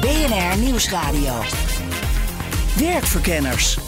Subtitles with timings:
[0.00, 1.42] BNR Nieuwsradio.
[2.76, 3.87] Werkverkenners.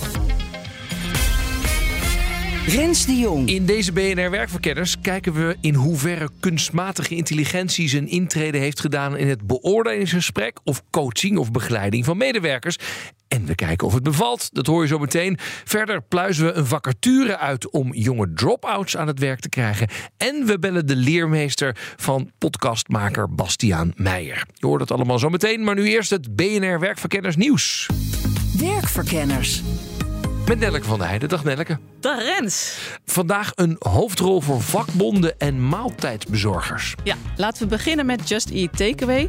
[2.67, 3.49] Rens de Jong.
[3.49, 9.29] In deze BNR Werkverkenners kijken we in hoeverre kunstmatige intelligentie zijn intrede heeft gedaan in
[9.29, 12.77] het beoordelingsgesprek of coaching of begeleiding van medewerkers.
[13.29, 14.49] En we kijken of het bevalt.
[14.53, 15.39] Dat hoor je zo meteen.
[15.65, 19.89] Verder pluizen we een vacature uit om jonge drop-outs aan het werk te krijgen.
[20.17, 24.47] En we bellen de leermeester van podcastmaker Bastiaan Meijer.
[24.55, 27.89] Je hoort het allemaal zo meteen, maar nu eerst het BNR Werkverkenners nieuws.
[28.59, 29.63] Werkverkenners.
[30.51, 31.29] Met Nelleke van der Heijden.
[31.29, 31.79] Dag Nelleke.
[32.01, 32.79] Dag Rens.
[33.05, 36.95] Vandaag een hoofdrol voor vakbonden en maaltijdbezorgers.
[37.05, 39.29] Ja, laten we beginnen met Just Eat Takeaway.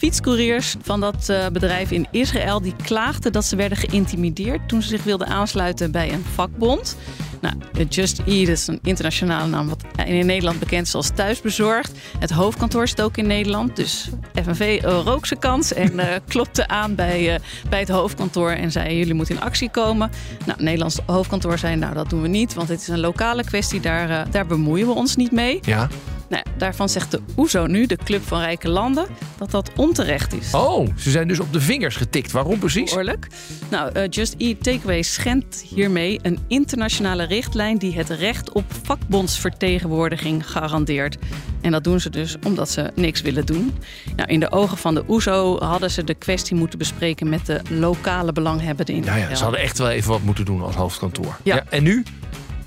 [0.00, 4.88] Fietscouriers van dat uh, bedrijf in Israël die klaagden dat ze werden geïntimideerd toen ze
[4.88, 6.96] zich wilden aansluiten bij een vakbond.
[7.40, 7.54] Nou,
[7.88, 11.98] Just Eat is een internationale naam wat in Nederland bekend is als thuisbezorgd.
[12.18, 14.08] Het hoofdkantoor zit ook in Nederland, dus
[14.42, 18.96] FNV uh, rook zijn kans en uh, klopte aan bij, bij het hoofdkantoor en zei
[18.96, 20.10] jullie moeten in actie komen.
[20.38, 23.44] Nou, het Nederlands hoofdkantoor zei nou dat doen we niet, want het is een lokale
[23.44, 25.58] kwestie, daar, daar bemoeien we ons niet mee.
[25.62, 25.88] Ja.
[26.30, 29.06] Nou, daarvan zegt de OESO nu, de Club van Rijke Landen,
[29.38, 30.54] dat dat onterecht is.
[30.54, 32.30] Oh, ze zijn dus op de vingers getikt.
[32.30, 32.88] Waarom precies?
[32.90, 33.26] Behoorlijk.
[33.70, 40.50] Nou, uh, Just Eat Takeaway schendt hiermee een internationale richtlijn die het recht op vakbondsvertegenwoordiging
[40.50, 41.16] garandeert.
[41.60, 43.72] En dat doen ze dus omdat ze niks willen doen.
[44.16, 47.60] Nou, in de ogen van de OESO hadden ze de kwestie moeten bespreken met de
[47.68, 51.36] lokale belanghebbenden in Ja, ja, ze hadden echt wel even wat moeten doen als hoofdkantoor.
[51.42, 51.64] Ja.
[51.68, 52.04] en nu?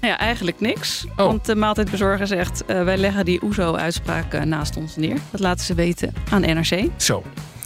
[0.04, 1.06] Nou ja, eigenlijk niks.
[1.10, 1.16] Oh.
[1.16, 2.64] Want de maaltijdbezorger zegt...
[2.68, 5.18] Uh, wij leggen die OESO-uitspraak uh, naast ons neer.
[5.32, 6.88] Dat laten ze weten aan NRC.
[6.98, 7.24] Zo.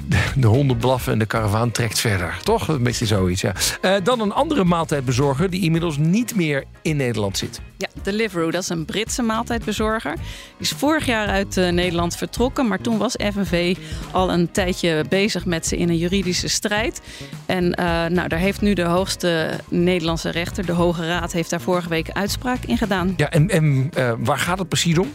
[0.08, 2.38] De, de honden blaffen en de karavaan trekt verder.
[2.44, 2.68] Toch?
[2.68, 3.54] Een beetje zoiets, ja.
[3.82, 7.62] Uh, dan een andere maaltijdbezorger die inmiddels niet meer in Nederland zit.
[7.78, 10.16] Ja, Deliveroo, dat is een Britse maaltijdbezorger.
[10.16, 10.24] Die
[10.58, 12.68] is vorig jaar uit Nederland vertrokken.
[12.68, 13.76] Maar toen was FNV
[14.12, 17.02] al een tijdje bezig met ze in een juridische strijd.
[17.46, 17.70] En
[18.14, 21.32] nou, daar heeft nu de hoogste Nederlandse rechter, de Hoge Raad...
[21.32, 23.14] heeft daar vorige week uitspraak in gedaan.
[23.18, 25.14] Ja, en, en waar gaat het precies om?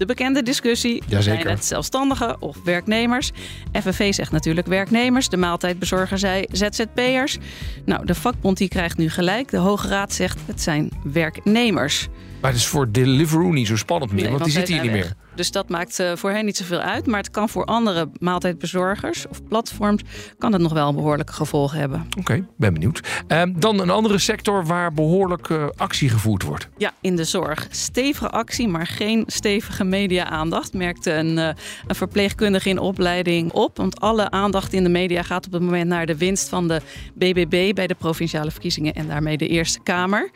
[0.00, 1.40] De bekende discussie, Jazeker.
[1.42, 3.30] zijn het zelfstandigen of werknemers?
[3.72, 7.38] FNV zegt natuurlijk werknemers, de maaltijdbezorger zei ZZP'ers.
[7.84, 9.50] Nou, de vakbond die krijgt nu gelijk.
[9.50, 12.08] De Hoge Raad zegt het zijn werknemers.
[12.40, 14.90] Maar het is voor Deliveroo niet zo spannend meer, Nee, want die zit hier niet
[14.90, 15.12] meer.
[15.34, 17.06] Dus dat maakt uh, voor hen niet zoveel uit.
[17.06, 20.02] Maar het kan voor andere maaltijdbezorgers of platforms...
[20.38, 22.06] kan het nog wel behoorlijke gevolgen hebben.
[22.06, 23.00] Oké, okay, ben benieuwd.
[23.28, 26.68] Uh, dan een andere sector waar behoorlijk uh, actie gevoerd wordt.
[26.76, 27.66] Ja, in de zorg.
[27.70, 30.74] Stevige actie, maar geen stevige media-aandacht...
[30.74, 31.48] merkte een, uh,
[31.86, 33.76] een verpleegkundige in opleiding op.
[33.76, 36.80] Want alle aandacht in de media gaat op het moment naar de winst van de
[37.14, 37.74] BBB...
[37.74, 40.30] bij de provinciale verkiezingen en daarmee de Eerste Kamer...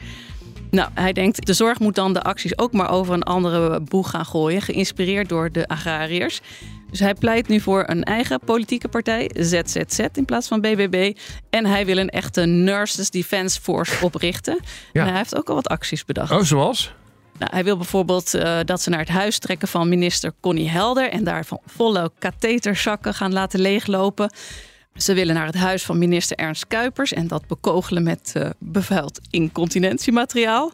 [0.75, 4.11] Nou, hij denkt, de zorg moet dan de acties ook maar over een andere boeg
[4.11, 6.41] gaan gooien, geïnspireerd door de agrariërs.
[6.91, 11.17] Dus hij pleit nu voor een eigen politieke partij, ZZZ in plaats van BBB.
[11.51, 14.59] En hij wil een echte Nurses Defense Force oprichten.
[14.93, 15.01] Ja.
[15.01, 16.31] En hij heeft ook al wat acties bedacht.
[16.31, 16.95] Oh, zoals?
[17.39, 21.11] Nou, hij wil bijvoorbeeld uh, dat ze naar het huis trekken van minister Connie Helder...
[21.11, 24.31] en daar van volle katheterzakken gaan laten leeglopen...
[24.95, 29.21] Ze willen naar het huis van minister Ernst Kuipers en dat bekogelen met uh, bevuild
[29.31, 30.73] incontinentiemateriaal.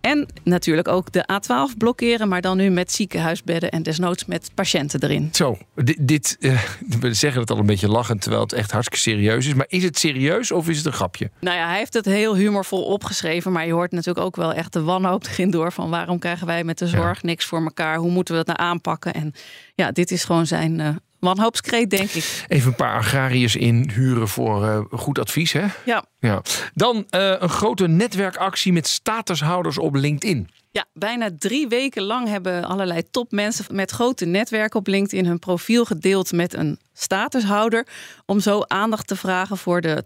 [0.00, 5.02] En natuurlijk ook de A12 blokkeren, maar dan nu met ziekenhuisbedden en desnoods met patiënten
[5.02, 5.28] erin.
[5.32, 6.62] Zo, dit, dit uh,
[7.00, 9.54] we zeggen het al een beetje lachend, terwijl het echt hartstikke serieus is.
[9.54, 11.30] Maar is het serieus of is het een grapje?
[11.40, 14.72] Nou ja, hij heeft het heel humorvol opgeschreven, maar je hoort natuurlijk ook wel echt
[14.72, 17.28] de wanhoop erin door van waarom krijgen wij met de zorg ja.
[17.28, 17.96] niks voor elkaar?
[17.96, 19.14] Hoe moeten we dat nou aanpakken?
[19.14, 19.32] En
[19.74, 20.88] ja, dit is gewoon zijn uh,
[21.24, 22.44] wanhoopskreet, denk ik.
[22.48, 25.66] Even een paar agrariërs inhuren voor uh, goed advies, hè?
[25.84, 26.04] Ja.
[26.18, 26.42] ja.
[26.74, 30.48] Dan uh, een grote netwerkactie met statushouders op LinkedIn.
[30.70, 35.84] Ja, bijna drie weken lang hebben allerlei topmensen met grote netwerken op LinkedIn hun profiel
[35.84, 37.86] gedeeld met een statushouder.
[38.26, 40.04] Om zo aandacht te vragen voor de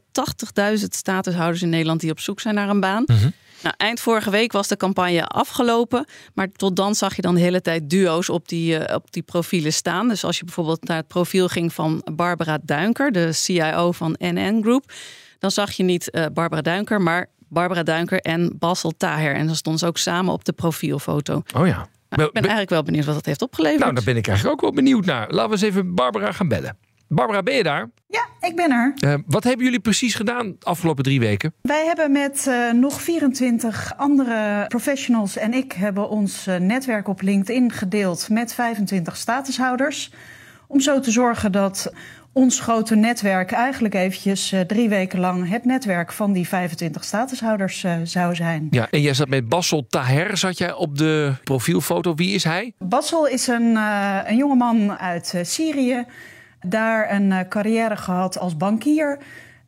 [0.79, 3.03] 80.000 statushouders in Nederland die op zoek zijn naar een baan.
[3.07, 3.33] Mm -hmm.
[3.63, 6.05] Nou, eind vorige week was de campagne afgelopen.
[6.35, 9.23] Maar tot dan zag je dan de hele tijd duo's op die, uh, op die
[9.23, 10.09] profielen staan.
[10.09, 14.61] Dus als je bijvoorbeeld naar het profiel ging van Barbara Duinker, de CIO van NN
[14.63, 14.93] Group.
[15.39, 19.35] Dan zag je niet uh, Barbara Duinker, maar Barbara Duinker en Basel Taher.
[19.35, 21.43] En dan stonden ze ook samen op de profielfoto.
[21.57, 21.89] Oh ja.
[22.09, 23.81] Nou, ik ben eigenlijk wel benieuwd wat dat heeft opgeleverd.
[23.81, 25.31] Nou, daar ben ik eigenlijk ook wel benieuwd naar.
[25.31, 26.77] Laten we eens even Barbara gaan bellen.
[27.09, 27.91] Barbara, ben je daar?
[28.09, 28.95] Ja, Ik ben er.
[29.05, 31.55] Uh, wat hebben jullie precies gedaan de afgelopen drie weken?
[31.63, 37.23] Wij hebben met uh, nog 24 andere professionals en ik hebben ons uh, netwerk op
[37.23, 40.13] LinkedIn gedeeld met 25 statushouders.
[40.67, 41.93] Om zo te zorgen dat
[42.33, 48.35] ons grote netwerk eigenlijk eventjes drie weken lang het netwerk van die 25 statushouders zou
[48.35, 48.67] zijn.
[48.71, 52.15] Ja, en jij zat met Bassel Taher, zat jij op de profielfoto.
[52.15, 52.73] Wie is hij?
[52.79, 53.77] Bassel is een,
[54.27, 56.07] een jongeman uit Syrië.
[56.61, 59.19] Daar een carrière gehad als bankier.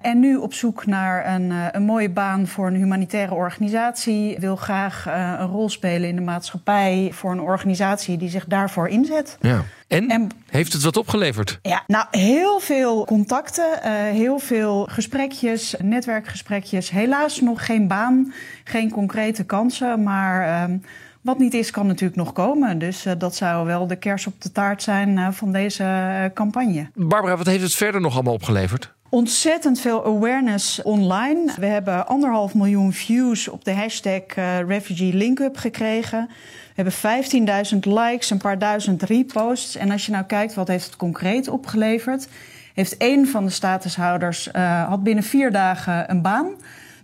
[0.01, 4.37] En nu op zoek naar een, een mooie baan voor een humanitaire organisatie.
[4.39, 9.37] Wil graag een rol spelen in de maatschappij voor een organisatie die zich daarvoor inzet.
[9.41, 9.65] Ja.
[9.89, 11.59] En, en, heeft het wat opgeleverd?
[11.63, 16.91] Ja, nou heel veel contacten, uh, heel veel gesprekjes, netwerkgesprekjes.
[16.91, 18.33] Helaas nog geen baan,
[18.65, 20.69] geen concrete kansen, maar.
[20.71, 20.77] Uh,
[21.21, 22.79] wat niet is, kan natuurlijk nog komen.
[22.79, 26.25] Dus uh, dat zou wel de kers op de taart zijn uh, van deze uh,
[26.35, 26.91] campagne.
[26.95, 28.93] Barbara, wat heeft het verder nog allemaal opgeleverd?
[29.09, 31.53] Ontzettend veel awareness online.
[31.57, 34.23] We hebben anderhalf miljoen views op de hashtag
[34.67, 36.29] Refugee Linkup gekregen.
[36.75, 39.77] We hebben 15.000 likes, een paar duizend reposts.
[39.77, 42.29] En als je nou kijkt wat heeft het concreet opgeleverd...
[42.75, 44.49] heeft één van de statushouders
[44.89, 46.55] had binnen vier dagen een baan.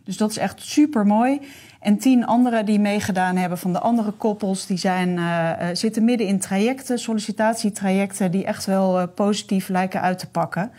[0.04, 1.40] Dus dat is echt super mooi.
[1.86, 4.66] En tien anderen die meegedaan hebben van de andere koppels...
[4.66, 8.30] die zijn, uh, zitten midden in trajecten, sollicitatietrajecten...
[8.30, 10.70] die echt wel uh, positief lijken uit te pakken.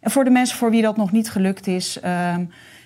[0.00, 1.98] En voor de mensen voor wie dat nog niet gelukt is...
[2.04, 2.34] Uh,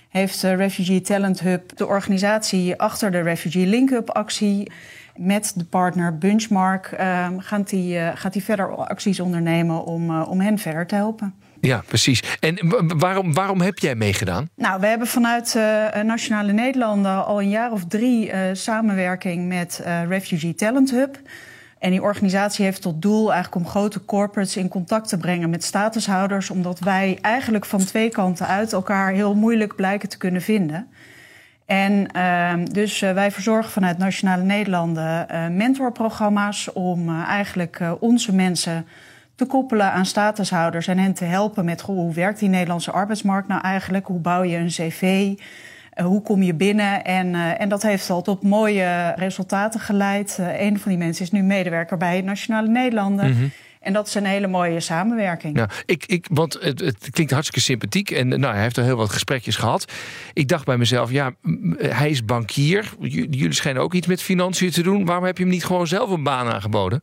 [0.09, 4.73] heeft Refugee Talent Hub de organisatie achter de Refugee Link Up actie
[5.17, 10.59] met de partner Benchmark uh, gaat die, gaat die verder acties ondernemen om, om hen
[10.59, 11.35] verder te helpen.
[11.61, 12.23] Ja, precies.
[12.41, 12.59] En
[12.99, 14.49] waarom, waarom heb jij meegedaan?
[14.57, 20.55] Nou, we hebben vanuit uh, Nationale Nederlanden al een jaar of drie samenwerking met Refugee
[20.55, 21.19] Talent Hub.
[21.79, 25.65] En die organisatie heeft tot doel eigenlijk om grote corporates in contact te brengen met
[25.65, 30.89] statushouders, omdat wij eigenlijk van twee kanten uit elkaar heel moeilijk blijken te kunnen vinden.
[31.67, 35.27] En uh, dus wij verzorgen vanuit Nationale Nederlanden
[35.57, 38.87] mentorprogramma's om eigenlijk onze mensen
[39.41, 43.49] te koppelen aan statushouders en hen te helpen met goh, hoe werkt die Nederlandse arbeidsmarkt
[43.49, 44.07] nou eigenlijk?
[44.07, 45.33] Hoe bouw je een cv?
[46.03, 47.05] hoe kom je binnen?
[47.05, 50.39] En, en dat heeft al tot mooie resultaten geleid.
[50.59, 53.27] een van die mensen is nu medewerker bij Nationale Nederlanden.
[53.27, 53.51] Mm -hmm.
[53.81, 55.57] En dat is een hele mooie samenwerking.
[55.59, 58.11] Ja, ik, ik, want het, het klinkt hartstikke sympathiek.
[58.11, 59.93] En nou, hij heeft er heel wat gesprekjes gehad.
[60.33, 61.33] Ik dacht bij mezelf, ja,
[61.79, 62.93] hij is bankier.
[63.01, 65.05] Jullie schijnen ook iets met financiën te doen.
[65.05, 67.03] Waarom heb je hem niet gewoon zelf een baan aangeboden?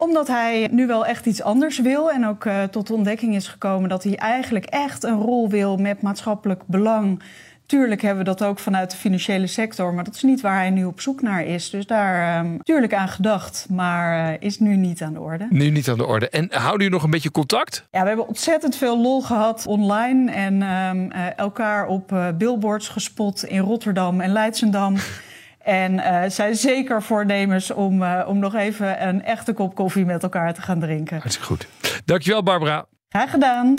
[0.00, 2.10] Omdat hij nu wel echt iets anders wil.
[2.10, 5.76] En ook uh, tot de ontdekking is gekomen dat hij eigenlijk echt een rol wil
[5.76, 7.22] met maatschappelijk belang.
[7.66, 10.70] Tuurlijk hebben we dat ook vanuit de financiële sector, maar dat is niet waar hij
[10.70, 11.70] nu op zoek naar is.
[11.70, 15.46] Dus daar um, tuurlijk aan gedacht, maar uh, is nu niet aan de orde.
[15.50, 16.28] Nu niet aan de orde.
[16.28, 17.86] En houden jullie nog een beetje contact?
[17.90, 22.88] Ja, we hebben ontzettend veel lol gehad online en um, uh, elkaar op uh, billboards
[22.88, 24.96] gespot in Rotterdam en Leidsendam.
[25.68, 30.22] En uh, zijn zeker voornemens om, uh, om nog even een echte kop koffie met
[30.22, 31.18] elkaar te gaan drinken.
[31.18, 31.68] Hartstikke goed.
[32.04, 32.86] Dankjewel, Barbara.
[33.08, 33.74] Graag gedaan.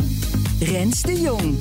[0.59, 1.57] Rens de Jong.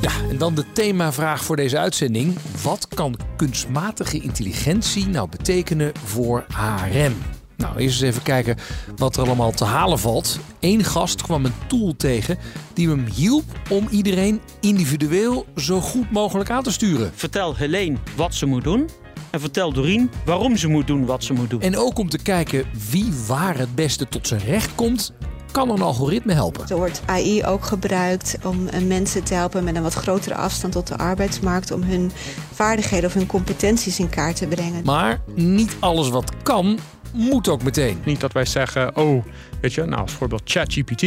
[0.00, 2.36] Ja, en dan de themavraag voor deze uitzending.
[2.62, 7.14] Wat kan kunstmatige intelligentie nou betekenen voor HRM?
[7.56, 8.56] Nou, eerst eens even kijken
[8.96, 10.40] wat er allemaal te halen valt.
[10.60, 12.38] Eén gast kwam een tool tegen
[12.74, 17.10] die hem hielp om iedereen individueel zo goed mogelijk aan te sturen.
[17.14, 18.88] Vertel Helene wat ze moet doen.
[19.36, 21.60] En vertel Doreen waarom ze moet doen wat ze moet doen.
[21.60, 25.12] En ook om te kijken wie waar het beste tot zijn recht komt
[25.52, 26.68] kan een algoritme helpen.
[26.68, 30.86] Er wordt AI ook gebruikt om mensen te helpen met een wat grotere afstand tot
[30.86, 31.70] de arbeidsmarkt.
[31.70, 32.12] Om hun
[32.52, 34.84] vaardigheden of hun competenties in kaart te brengen.
[34.84, 36.78] Maar niet alles wat kan,
[37.12, 37.98] moet ook meteen.
[38.04, 39.24] Niet dat wij zeggen, oh,
[39.60, 41.02] weet je, nou als voorbeeld ChatGPT.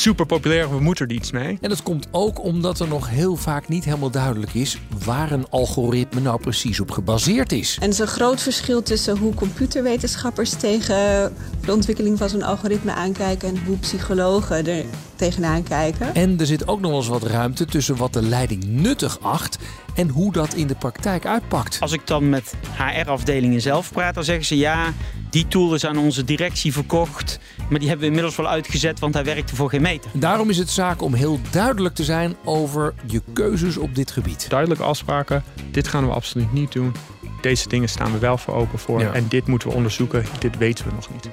[0.00, 1.58] Super populair, we moeten er iets mee.
[1.60, 5.48] En dat komt ook omdat er nog heel vaak niet helemaal duidelijk is waar een
[5.50, 7.76] algoritme nou precies op gebaseerd is.
[7.76, 11.32] En er is een groot verschil tussen hoe computerwetenschappers tegen
[11.64, 14.84] de ontwikkeling van zo'n algoritme aankijken en hoe psychologen er
[15.16, 16.14] tegenaan kijken.
[16.14, 19.58] En er zit ook nog wel eens wat ruimte tussen wat de leiding nuttig acht
[19.94, 21.76] en hoe dat in de praktijk uitpakt.
[21.80, 24.92] Als ik dan met HR-afdelingen zelf praat, dan zeggen ze ja,
[25.30, 27.38] die tool is aan onze directie verkocht,
[27.70, 30.10] maar die hebben we inmiddels wel uitgezet, want hij werkte voor geen meter.
[30.14, 34.46] Daarom is het zaak om heel duidelijk te zijn over je keuzes op dit gebied.
[34.48, 36.92] Duidelijke afspraken, dit gaan we absoluut niet doen.
[37.40, 39.12] Deze dingen staan we wel voor open voor Ja.
[39.12, 41.28] en dit moeten we onderzoeken, dit weten we nog niet.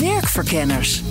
[0.00, 1.02] Werkverkenners.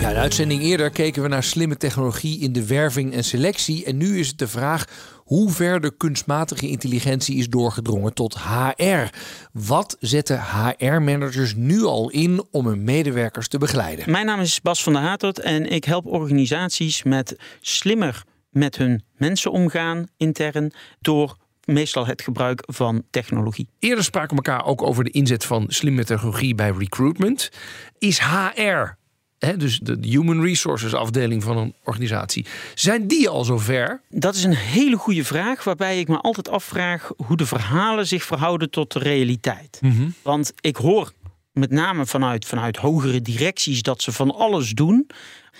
[0.00, 3.84] Ja, de uitzending eerder keken we naar slimme technologie in de werving en selectie.
[3.84, 4.84] En nu is het de vraag
[5.26, 9.04] hoe ver de kunstmatige intelligentie is doorgedrongen tot HR.
[9.52, 14.10] Wat zetten HR-managers nu al in om hun medewerkers te begeleiden?
[14.10, 19.02] Mijn naam is Bas van der Hatert en ik help organisaties met slimmer met hun
[19.16, 23.68] mensen omgaan intern door meestal het gebruik van technologie.
[23.78, 27.50] Eerder spraken we elkaar ook over de inzet van slimme technologie bij recruitment.
[27.98, 28.96] Is HR
[29.38, 32.46] Hè, dus de human resources afdeling van een organisatie.
[32.74, 34.00] Zijn die al zover?
[34.08, 38.24] Dat is een hele goede vraag, waarbij ik me altijd afvraag hoe de verhalen zich
[38.24, 39.78] verhouden tot de realiteit.
[39.80, 40.08] Mhm.
[40.22, 41.12] Want ik hoor
[41.58, 45.06] met name vanuit, vanuit hogere directies dat ze van alles doen.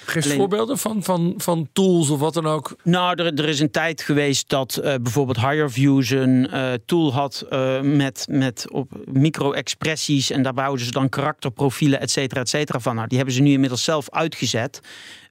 [0.05, 2.76] Geef Alleen- voorbeelden van, van, van tools of wat dan ook.
[2.83, 7.45] Nou, er, er is een tijd geweest dat eh, bijvoorbeeld HireViews een eh, tool had
[7.50, 10.31] eh, met, met op micro-expressies.
[10.31, 12.95] En daar bouwden ze dan karakterprofielen, et cetera, et cetera van.
[12.95, 14.81] Nou, die hebben ze nu inmiddels zelf uitgezet.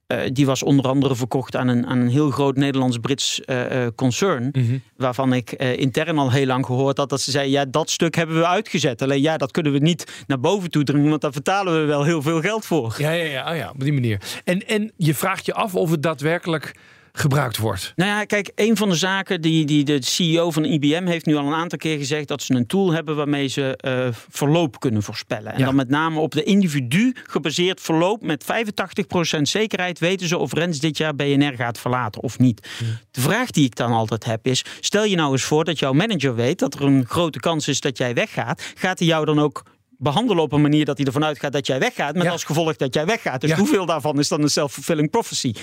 [0.07, 3.91] Eh, die was onder andere verkocht aan een, aan een heel groot Nederlands-Brits eh, eh,
[3.95, 4.51] concern.
[4.97, 8.35] Waarvan ik intern al heel lang gehoord had dat ze zeiden: ja, dat stuk hebben
[8.38, 9.01] we uitgezet.
[9.01, 12.03] Alleen ja, dat kunnen we niet naar boven toe dringen, want daar vertalen we wel
[12.03, 12.95] heel veel geld voor.
[12.97, 14.21] Ja, ja, ja, oh ja op die manier.
[14.43, 16.75] En, en je vraagt je af of het daadwerkelijk
[17.17, 17.93] gebruikt wordt.
[17.95, 21.36] Nou ja, kijk, een van de zaken die, die de CEO van IBM heeft nu
[21.36, 25.03] al een aantal keer gezegd dat ze een tool hebben waarmee ze eh, verloop kunnen
[25.03, 25.53] voorspellen.
[25.53, 25.65] En Ja.
[25.65, 30.79] dan met name op de individu gebaseerd verloop met 85% zekerheid weten ze of Rens
[30.79, 32.67] dit jaar BNR gaat verlaten of niet.
[33.12, 35.93] De vraag die ik dan altijd heb is, stel je nou eens voor dat jouw
[35.93, 38.72] manager weet dat er een grote kans is dat jij weggaat.
[38.75, 39.63] Gaat hij jou dan ook
[39.98, 42.31] behandelen op een manier dat hij ervan uitgaat dat jij weggaat, met Ja.
[42.31, 43.41] als gevolg dat jij weggaat.
[43.41, 43.55] Dus Ja.
[43.57, 45.53] hoeveel daarvan is dan een self-fulfilling prophecy?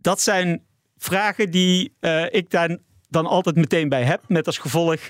[0.00, 0.62] Dat zijn
[0.96, 2.78] vragen die eh, ik daar
[3.08, 4.22] dan altijd meteen bij heb.
[4.28, 5.00] Met als gevolg,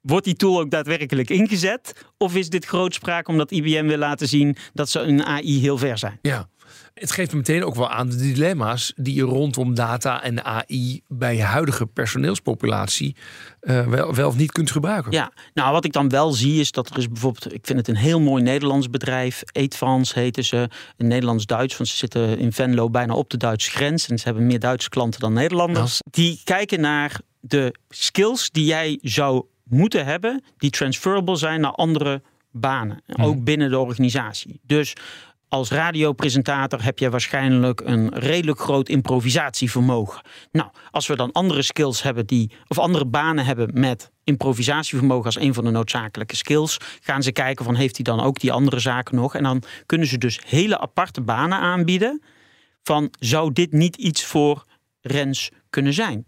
[0.00, 2.04] wordt die tool ook daadwerkelijk ingezet?
[2.16, 5.98] Of is dit grootspraak omdat IBM wil laten zien dat ze een AI heel ver
[5.98, 6.18] zijn?
[6.22, 6.48] Ja.
[6.94, 11.02] Het geeft me meteen ook wel aan de dilemma's die je rondom data en AI
[11.08, 13.16] bij je huidige personeelspopulatie
[13.60, 15.12] eh, wel, wel of niet kunt gebruiken.
[15.12, 17.88] Ja, nou wat ik dan wel zie is dat er is bijvoorbeeld, ik vind het
[17.88, 22.90] een heel mooi Nederlands bedrijf, Eatvans heten ze, een Nederlands-Duits, want ze zitten in Venlo
[22.90, 26.00] bijna op de Duitse grens en ze hebben meer Duitse klanten dan Nederlanders.
[26.10, 32.22] Die kijken naar de skills die jij zou moeten hebben, die transferable zijn naar andere
[32.50, 34.60] banen, ook binnen de organisatie.
[34.62, 34.92] Dus
[35.48, 40.22] als radiopresentator heb je waarschijnlijk een redelijk groot improvisatievermogen.
[40.52, 45.38] Nou, als we dan andere skills hebben die, of andere banen hebben met improvisatievermogen als
[45.38, 48.78] een van de noodzakelijke skills, gaan ze kijken van heeft hij dan ook die andere
[48.78, 49.34] zaken nog?
[49.34, 52.22] En dan kunnen ze dus hele aparte banen aanbieden
[52.82, 54.64] van zou dit niet iets voor
[55.00, 56.24] Rens kunnen zijn?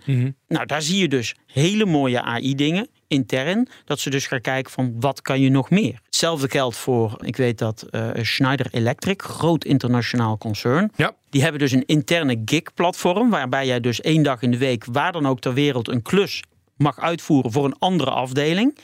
[0.48, 3.68] Nou, daar zie je dus hele mooie AI-dingen intern.
[3.84, 6.00] Dat ze dus gaan kijken van wat kan je nog meer.
[6.04, 10.92] Hetzelfde geldt voor, ik weet dat eh, Schneider Electric, groot internationaal concern.
[10.96, 11.12] Ja.
[11.30, 13.30] Die hebben dus een interne gig-platform.
[13.30, 16.42] Waarbij jij dus één dag in de week, waar dan ook ter wereld, een klus
[16.76, 18.78] mag uitvoeren voor een andere afdeling.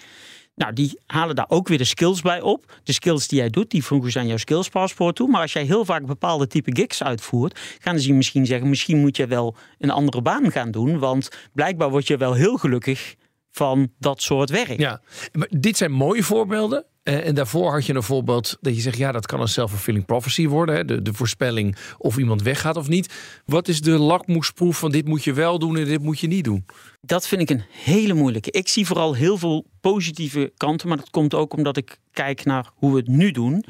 [0.57, 2.81] Nou, die halen daar ook weer de skills bij op.
[2.83, 5.29] De skills die jij doet, die voegen ze aan jouw skillspaspoort toe.
[5.29, 8.99] Maar als jij heel vaak bepaalde type gigs uitvoert, gaan ze je misschien zeggen: misschien
[8.99, 10.99] moet je wel een andere baan gaan doen.
[10.99, 13.15] Want blijkbaar word je wel heel gelukkig
[13.57, 14.79] van dat soort werk.
[14.81, 15.01] Ja,
[15.33, 16.85] maar dit zijn mooie voorbeelden.
[17.03, 20.05] Eh, en daarvoor had je een voorbeeld dat je zegt, ja, dat kan een self-fulfilling
[20.05, 20.75] prophecy worden.
[20.75, 20.85] Hè?
[20.85, 23.15] De, de voorspelling of iemand weggaat of niet.
[23.45, 26.45] Wat is de lakmoesproef van dit moet je wel doen en dit moet je niet
[26.45, 26.65] doen?
[27.01, 28.51] Dat vind ik een hele moeilijke.
[28.51, 32.71] Ik zie vooral heel veel positieve kanten, maar dat komt ook omdat ik kijk naar
[32.75, 33.65] hoe we het nu doen.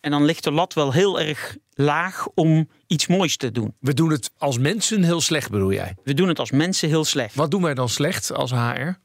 [0.00, 3.74] En dan ligt de lat wel heel erg laag om iets moois te doen.
[3.80, 5.96] We doen het als mensen heel slecht, bedoel jij?
[6.04, 7.34] We doen het als mensen heel slecht.
[7.34, 8.98] Wat doen wij dan slecht als HR?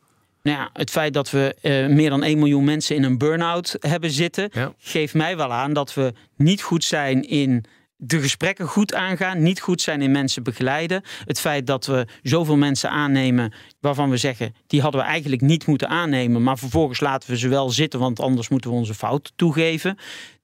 [0.46, 3.76] Nou ja, het feit dat we eh, meer dan 1 miljoen mensen in een burn-out
[3.80, 4.74] hebben zitten, Ja.
[4.78, 7.64] geeft mij wel aan dat we niet goed zijn in
[7.98, 11.02] de gesprekken goed aangaan, niet goed zijn in mensen begeleiden.
[11.26, 15.66] Het feit dat we zoveel mensen aannemen waarvan we zeggen, die hadden we eigenlijk niet
[15.68, 19.32] moeten aannemen, maar vervolgens laten we ze wel zitten, want anders moeten we onze fout
[19.36, 19.98] toegeven.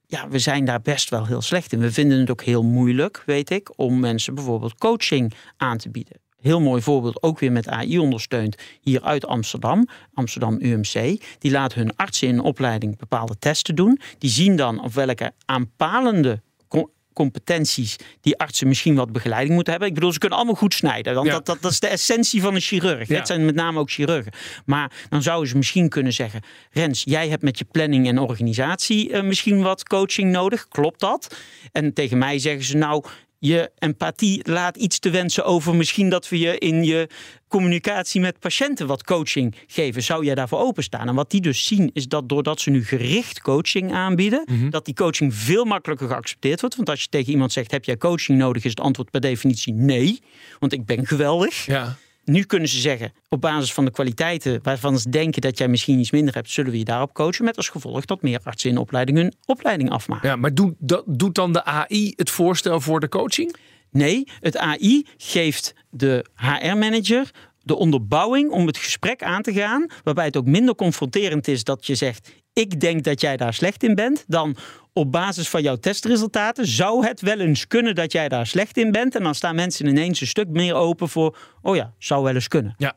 [0.06, 1.78] Ja, we zijn daar best wel heel slecht in.
[1.78, 6.21] We vinden het ook heel moeilijk, weet ik, om mensen bijvoorbeeld coaching aan te bieden.
[6.42, 11.20] Heel mooi voorbeeld, ook weer met AI ondersteund, hier uit Amsterdam, Amsterdam UMC.
[11.38, 14.00] Die laten hun artsen in opleiding bepaalde testen doen.
[14.18, 19.88] Die zien dan op welke aanpalende co- competenties die artsen misschien wat begeleiding moeten hebben.
[19.90, 21.32] Ik bedoel, ze kunnen allemaal goed snijden, want Ja.
[21.32, 23.08] dat, dat, dat is de essentie van een chirurg.
[23.08, 23.16] Ja.
[23.18, 24.32] Dat zijn met name ook chirurgen.
[24.64, 29.12] Maar dan zouden ze misschien kunnen zeggen, Rens, jij hebt met je planning en organisatie
[29.12, 30.68] eh, misschien wat coaching nodig.
[30.68, 31.36] Klopt dat?
[31.72, 33.04] En tegen mij zeggen ze, nou,
[33.44, 37.08] je empathie laat iets te wensen over misschien dat we je in je
[37.48, 40.02] communicatie met patiënten wat coaching geven.
[40.02, 41.08] Zou jij daarvoor openstaan?
[41.08, 44.70] En wat die dus zien is dat doordat ze nu gericht coaching aanbieden, Mhm.
[44.70, 46.76] dat die coaching veel makkelijker geaccepteerd wordt.
[46.76, 49.72] Want als je tegen iemand zegt, heb jij coaching nodig, is het antwoord per definitie
[49.74, 50.20] nee.
[50.58, 51.66] Want ik ben geweldig.
[51.66, 51.96] Ja.
[52.24, 55.98] Nu kunnen ze zeggen, op basis van de kwaliteiten waarvan ze denken dat jij misschien
[55.98, 57.44] iets minder hebt, zullen we je daarop coachen.
[57.44, 60.28] Met als gevolg dat meer artsen in opleiding hun opleiding afmaken.
[60.28, 63.56] ja, maar doet, dat, doet dan de AI het voorstel voor de coaching?
[63.90, 67.30] Nee, het AI geeft de HR-manager
[67.62, 71.86] de onderbouwing om het gesprek aan te gaan, waarbij het ook minder confronterend is dat
[71.86, 74.56] je zegt: Ik denk dat jij daar slecht in bent, dan
[74.92, 78.92] op basis van jouw testresultaten zou het wel eens kunnen dat jij daar slecht in
[78.92, 79.14] bent.
[79.14, 82.48] En dan staan mensen ineens een stuk meer open voor: Oh ja, zou wel eens
[82.48, 82.74] kunnen.
[82.78, 82.92] Ja,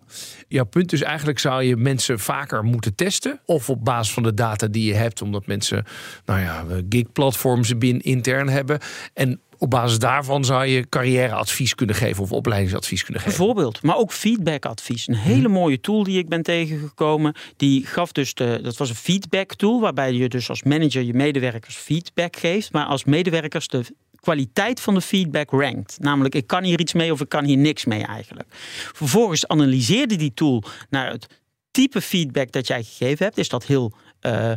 [0.48, 3.40] jouw punt is eigenlijk zou je mensen vaker moeten testen.
[3.46, 5.86] Of op basis van de data die je hebt, omdat mensen,
[6.26, 8.80] nou ja, gig-platforms binnen intern hebben.
[9.14, 13.38] En op basis daarvan zou je carrièreadvies kunnen geven of opleidingsadvies kunnen geven.
[13.38, 15.08] Bijvoorbeeld, maar ook feedbackadvies.
[15.08, 17.36] Een hele mooie tool die ik ben tegengekomen.
[17.58, 21.14] Die gaf dus de, dat was een feedback tool, waarbij je dus als manager je
[21.14, 23.86] medewerkers feedback geeft, maar als medewerkers de
[24.20, 25.98] kwaliteit van de feedback rankt.
[26.00, 28.48] Namelijk, ik kan hier iets mee of ik kan hier niks mee eigenlijk.
[28.94, 31.28] Vervolgens analyseerde die tool naar het
[31.72, 33.38] type feedback dat jij gegeven hebt.
[33.38, 34.52] Is dat heel eh,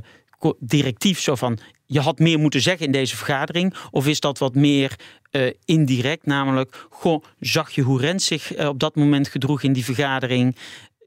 [0.58, 3.74] directief, zo van je had meer moeten zeggen in deze vergadering?
[3.90, 4.96] Of is dat wat meer
[5.30, 9.72] eh, indirect, namelijk, goh, zag je hoe Rens zich eh, op dat moment gedroeg in
[9.72, 10.56] die vergadering?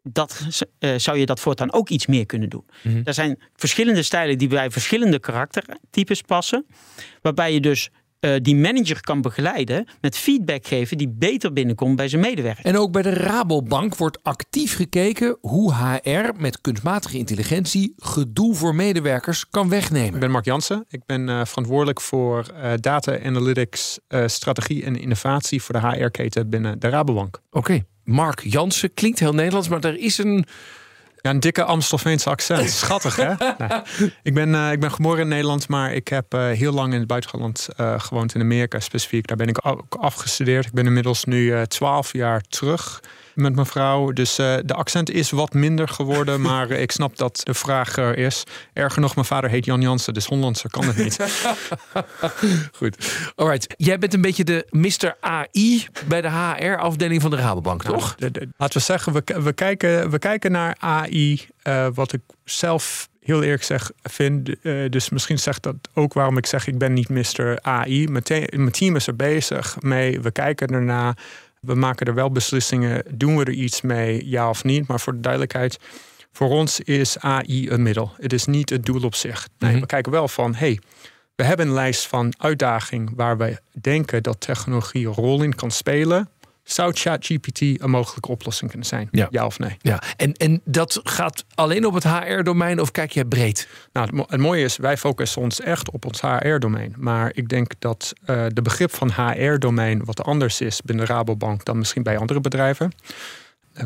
[0.03, 0.47] Dat,
[0.79, 2.65] eh, zou je dat voortaan ook iets meer kunnen doen.
[2.83, 3.01] Mhm.
[3.03, 6.65] Er zijn verschillende stijlen die bij verschillende karaktertypes passen,
[7.21, 7.89] waarbij je dus
[8.21, 12.65] eh, die manager kan begeleiden met feedback geven die beter binnenkomt bij zijn medewerker.
[12.65, 18.75] En ook bij de Rabobank wordt actief gekeken hoe HR met kunstmatige intelligentie gedoe voor
[18.75, 20.13] medewerkers kan wegnemen.
[20.13, 20.85] Ik ben Mark Jansen.
[20.89, 26.49] Ik ben eh, verantwoordelijk voor eh, data analytics, eh, strategie en innovatie voor de HR-keten
[26.49, 27.41] binnen de Rabobank.
[27.51, 30.45] Oké, Mark Jansen klinkt heel Nederlands, maar er is een.
[31.21, 32.69] Ja, een dikke Amstelveense accent.
[32.81, 33.33] Schattig, hè?
[33.57, 34.13] Nee.
[34.23, 36.99] Ik, ben, eh, ik ben geboren in Nederland, maar ik heb eh, heel lang in
[36.99, 39.27] het buitenland eh, gewoond, in Amerika specifiek.
[39.27, 40.65] Daar ben ik ook afgestudeerd.
[40.65, 43.01] Ik ben inmiddels nu twaalf jaar terug
[43.35, 44.11] met mijn vrouw.
[44.11, 47.95] Dus eh, de accent is wat minder geworden, maar eh, ik snap dat de vraag
[47.97, 48.43] er is.
[48.73, 51.17] Erger nog, mijn vader heet Jan Jansen, dus Hollandse kan het niet.
[52.77, 53.13] Goed.
[53.35, 53.73] Alright.
[53.77, 55.15] Jij bent een beetje de Mr.
[55.19, 58.15] AI bij de HR-afdeling van de Rabobank, toch?
[58.15, 62.21] De- de- laten we zeggen, we, we, kijken, we kijken naar AI, eh, wat ik
[62.43, 64.55] zelf heel eerlijk zeg vind.
[64.89, 67.61] dus misschien zegt dat ook waarom ik zeg, ik ben niet Mr.
[67.61, 68.07] AI.
[68.07, 70.19] Mijn, te- mijn team is er bezig mee.
[70.21, 71.17] We kijken ernaar.
[71.67, 73.03] We maken er wel beslissingen.
[73.13, 74.87] Doen we er iets mee, ja of niet?
[74.87, 75.77] Maar voor de duidelijkheid,
[76.31, 78.11] voor ons is AI een middel.
[78.17, 79.47] Het is niet het doel op zich.
[79.57, 79.79] Nee, Mhm.
[79.79, 80.79] we kijken wel van, hey,
[81.35, 85.71] we hebben een lijst van uitdagingen waar wij denken dat technologie een rol in kan
[85.71, 86.29] spelen.
[86.71, 89.09] Zou ChatGPT een mogelijke oplossing kunnen zijn?
[89.11, 89.45] Ja.
[89.45, 89.77] of nee?
[89.81, 90.01] Ja.
[90.17, 93.67] En, en dat gaat alleen op het HR-domein of kijk jij breed?
[93.93, 96.95] Nou, het, mo- het mooie is, wij focussen ons echt op ons HR-domein.
[96.97, 101.77] Maar ik denk dat eh, de begrip van HR-domein wat anders is binnen Rabobank dan
[101.77, 102.91] misschien bij andere bedrijven.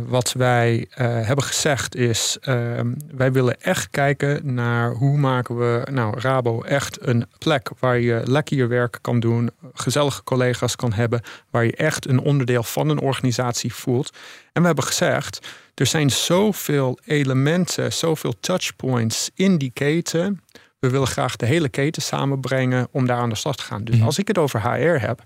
[0.08, 5.88] Wat wij eh, hebben gezegd is, ehm, wij willen echt kijken naar hoe maken we
[5.92, 10.94] nou, Rabo echt een plek waar je lekker je werk kan doen, gezellige collega's kan
[10.94, 14.18] hebben, waar je echt een onderdeel van een organisatie voelt.
[14.54, 20.42] En we hebben gezegd, er zijn zoveel elementen, zoveel touchpoints in die keten.
[20.80, 23.84] We willen graag de hele keten samenbrengen om daar aan de slag te gaan.
[23.84, 24.06] Dus Mhm.
[24.06, 25.24] als ik het over HR heb,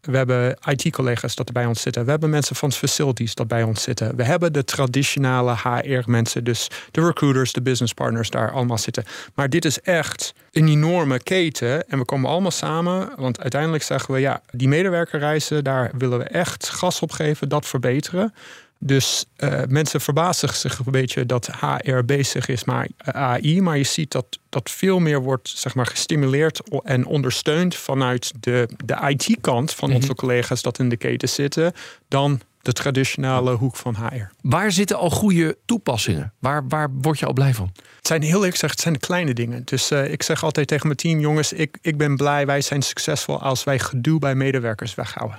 [0.00, 2.04] we hebben IT-collega's dat er bij ons zitten.
[2.04, 4.16] We hebben mensen van facilities dat bij ons zitten.
[4.16, 9.04] We hebben de traditionele HR-mensen, dus de recruiters, de business partners daar allemaal zitten.
[9.34, 13.12] Maar dit is echt een enorme keten en we komen allemaal samen.
[13.16, 17.66] Want uiteindelijk zeggen we, ja, die medewerkerreizen, daar willen we echt gas op geven, dat
[17.66, 18.34] verbeteren.
[18.78, 23.60] Dus eh, mensen verbazen zich een beetje dat HR bezig is maar AI.
[23.60, 28.68] Maar je ziet dat dat veel meer wordt zeg maar, gestimuleerd en ondersteund vanuit de,
[28.84, 31.72] de IT-kant van onze collega's dat in de keten zitten,
[32.08, 34.30] dan de traditionele hoek van HR.
[34.40, 36.32] Waar zitten al goede toepassingen?
[36.38, 37.70] Waar, waar word je al blij van?
[37.96, 39.62] Het zijn heel eerlijk gezegd, het zijn de kleine dingen.
[39.64, 42.82] Dus eh, ik zeg altijd tegen mijn team, jongens, ik, ik ben blij, wij zijn
[42.82, 45.38] succesvol als wij gedoe bij medewerkers weghouden.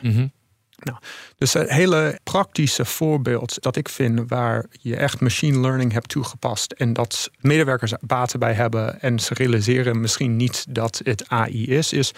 [0.84, 0.98] Nou,
[1.38, 6.72] dus een hele praktische voorbeeld dat ik vind waar je echt machine learning hebt toegepast
[6.72, 11.94] en dat medewerkers baten bij hebben en ze realiseren misschien niet dat het AI is,
[11.94, 12.14] is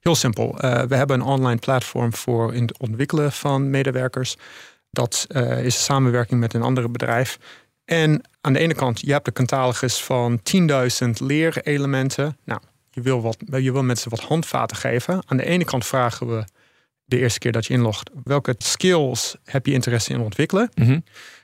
[0.00, 0.58] heel simpel.
[0.58, 4.36] Eh, we hebben een online platform voor het ontwikkelen van medewerkers.
[4.90, 7.38] Dat eh, is samenwerking met een ander bedrijf.
[7.84, 10.40] En aan de ene kant, je hebt de catalogus van
[11.04, 12.36] 10.000 leerelementen.
[12.44, 15.22] Nou, je wil, wat, je wil mensen wat handvaten geven.
[15.26, 16.44] Aan de ene kant vragen we
[17.04, 18.10] de eerste keer dat je inlogt.
[18.24, 20.70] Welke skills heb je interesse in ontwikkelen?
[20.74, 20.90] Mhm.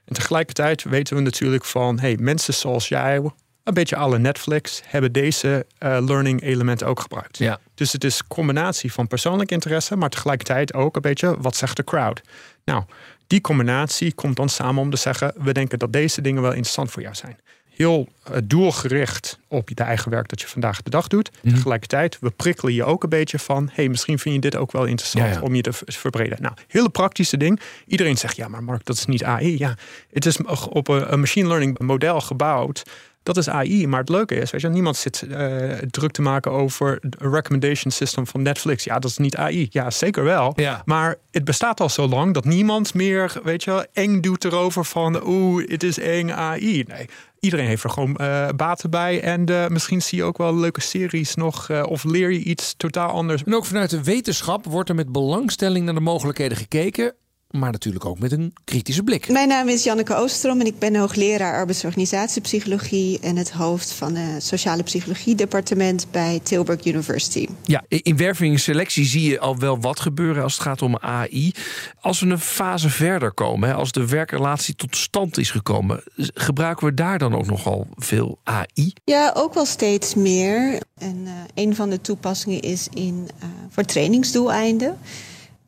[0.05, 3.17] En tegelijkertijd weten we natuurlijk van, hey, mensen zoals jij,
[3.65, 7.39] een beetje alle Netflix, hebben deze uh, learning elementen ook gebruikt.
[7.39, 7.59] Ja.
[7.75, 11.77] Dus het is een combinatie van persoonlijk interesse, maar tegelijkertijd ook een beetje wat zegt
[11.77, 12.21] de crowd.
[12.65, 12.85] Nou,
[13.27, 16.91] die combinatie komt dan samen om te zeggen, we denken dat deze dingen wel interessant
[16.91, 17.39] voor jou zijn
[17.71, 21.31] heel uh, doelgericht op je eigen werk dat je vandaag de dag doet.
[21.43, 21.55] Mhm.
[21.55, 23.71] Tegelijkertijd, we prikkelen je ook een beetje van...
[23.73, 25.41] hey, misschien vind je dit ook wel interessant Ja, ja.
[25.41, 26.43] om je te verbreden.
[26.43, 27.61] Nou, hele praktische ding.
[27.87, 29.59] Iedereen zegt, ja, maar Mark, dat is niet AI.
[29.59, 29.77] Ja,
[30.13, 30.37] het is
[30.69, 32.83] op een, een machine learning model gebouwd...
[33.23, 36.51] Dat is AI, maar het leuke is, weet je, niemand zit eh, druk te maken
[36.51, 38.85] over het recommendation system van Netflix.
[38.85, 39.67] Ja, dat is niet AI.
[39.71, 40.53] Ja, zeker wel.
[40.57, 40.83] Ja.
[40.85, 45.27] Maar het bestaat al zo lang dat niemand meer, weet je, eng doet erover van,
[45.27, 46.85] oeh, het is eng AI.
[46.87, 47.09] Nee,
[47.41, 49.21] iedereen heeft er gewoon eh, baten bij.
[49.21, 52.75] En eh, misschien zie je ook wel leuke series nog, eh, of leer je iets
[52.77, 53.45] totaal anders.
[53.45, 57.15] En ook vanuit de wetenschap wordt er met belangstelling naar de mogelijkheden gekeken.
[57.51, 59.29] Maar natuurlijk ook met een kritische blik.
[59.29, 64.45] Mijn naam is Janneke Oostrom en ik ben hoogleraar arbeidsorganisatiepsychologie en het hoofd van het
[64.45, 67.49] sociale psychologie departement bij Tilburg University.
[67.65, 70.99] Ja, in werving en selectie zie je al wel wat gebeuren als het gaat om
[70.99, 71.53] AI.
[72.01, 76.95] Als we een fase verder komen, als de werkrelatie tot stand is gekomen, gebruiken we
[76.95, 78.93] daar dan ook nogal veel AI?
[79.05, 80.83] Ja, ook wel steeds meer.
[80.99, 84.99] En uh, een van de toepassingen is in, uh, voor trainingsdoeleinden.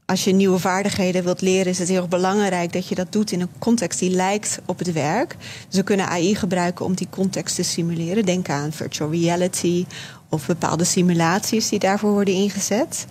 [0.07, 3.41] Als je nieuwe vaardigheden wilt leren, is het heel belangrijk dat je dat doet in
[3.41, 5.37] een context die lijkt op het werk.
[5.69, 8.25] Dus we kunnen AI gebruiken om die context te simuleren.
[8.25, 9.87] Denk aan virtual reality
[10.29, 13.07] of bepaalde simulaties die daarvoor worden ingezet.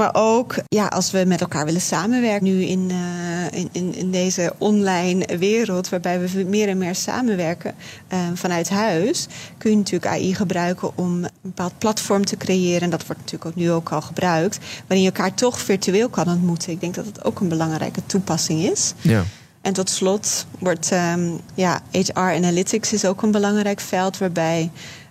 [0.00, 4.52] Maar ook ja, als we met elkaar willen samenwerken, nu in, uh, in, in, deze
[4.58, 7.74] online wereld, waarbij we meer en meer samenwerken
[8.12, 9.26] uh, vanuit huis,
[9.58, 12.80] kun je natuurlijk AI gebruiken om een bepaald platform te creëren.
[12.80, 16.28] En dat wordt natuurlijk ook nu ook al gebruikt, waarin je elkaar toch virtueel kan
[16.28, 16.72] ontmoeten.
[16.72, 18.92] Ik denk dat het ook een belangrijke toepassing is.
[19.00, 19.24] Ja.
[19.60, 24.70] En tot slot wordt um, ja, HR Analytics is ook een belangrijk veld waarbij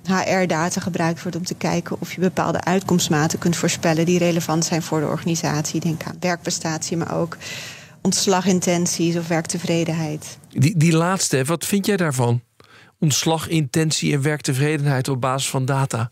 [0.09, 4.81] HR-data gebruikt wordt om te kijken of je bepaalde uitkomstmaten kunt voorspellen die relevant zijn
[4.81, 5.79] voor de organisatie.
[5.79, 7.37] Denk aan werkprestatie, maar ook
[8.01, 10.37] ontslagintenties of werktevredenheid.
[10.49, 12.41] Die, die laatste, wat vind jij daarvan?
[12.99, 16.11] Ontslagintentie en werktevredenheid op basis van data?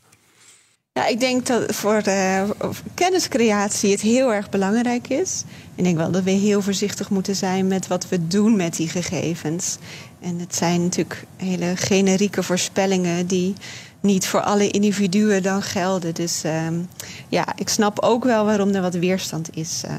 [0.98, 2.44] Ja, ik denk dat voor uh,
[2.94, 5.44] kenniscreatie het heel erg belangrijk is.
[5.76, 8.90] Ik denk wel dat we heel voorzichtig moeten zijn met wat we doen met die
[8.90, 9.78] gegevens.
[10.20, 13.54] En het zijn natuurlijk hele generieke voorspellingen die
[14.02, 16.14] niet voor alle individuen dan gelden.
[16.14, 16.68] Dus uh,
[17.30, 19.92] ja, ik snap ook wel waarom er wat weerstand is uh,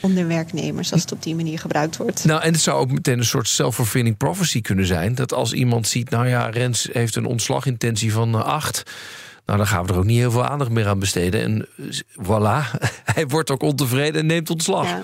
[0.00, 2.24] onder werknemers als het op die manier gebruikt wordt.
[2.24, 5.14] Nou, en het zou ook meteen een soort self-fulfilling prophecy kunnen zijn.
[5.14, 8.82] Dat als iemand ziet, nou ja, Rens heeft een ontslagintentie van uh, acht.
[9.46, 11.42] Nou, dan gaan we er ook niet heel veel aandacht meer aan besteden.
[11.42, 11.68] En
[12.22, 12.80] voilà,
[13.14, 14.88] hij wordt ook ontevreden en neemt ontslag.
[14.88, 15.00] Ja.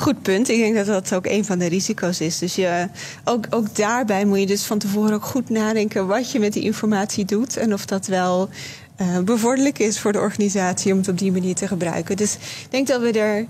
[0.00, 0.48] Goed punt.
[0.48, 2.38] Ik denk dat dat ook een van de risico's is.
[2.38, 2.88] Dus je,
[3.24, 6.62] ook, ook daarbij moet je dus van tevoren ook goed nadenken wat je met die
[6.62, 7.56] informatie doet.
[7.56, 8.48] En of dat wel
[9.00, 12.16] uh, bevorderlijk is voor de organisatie om het op die manier te gebruiken.
[12.16, 13.46] Dus ik denk dat we er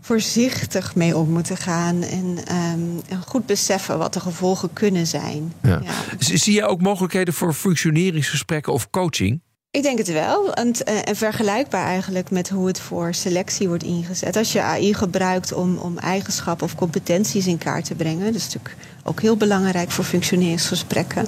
[0.00, 2.38] voorzichtig mee om moeten gaan en
[2.72, 5.52] um, goed beseffen wat de gevolgen kunnen zijn.
[5.62, 5.80] Ja.
[5.82, 5.92] Ja.
[6.18, 9.40] Zie je ook mogelijkheden voor functioneringsgesprekken of coaching?
[9.76, 10.54] Ik denk het wel.
[10.54, 10.72] En,
[11.04, 14.36] en, vergelijkbaar eigenlijk met hoe het voor selectie wordt ingezet.
[14.36, 18.44] Als je AI gebruikt om, om eigenschappen of competenties in kaart te brengen, dat is
[18.44, 21.26] natuurlijk ook heel belangrijk voor functioneringsgesprekken.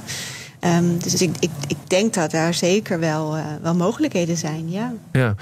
[0.60, 4.94] Um, dus ik, ik, ik, denk dat daar zeker wel, uh, wel mogelijkheden zijn, ja.
[5.12, 5.34] ja.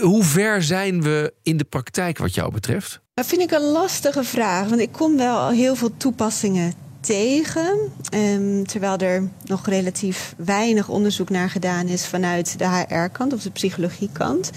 [0.00, 3.00] Hoe ver zijn we in de praktijk wat jou betreft?
[3.14, 4.68] Dat vind ik een lastige vraag.
[4.68, 7.78] Want ik kom wel heel veel toepassingen tegen.
[8.14, 13.50] Um, terwijl er nog relatief weinig onderzoek naar gedaan is vanuit de HR-kant of de
[13.50, 14.50] psychologiekant.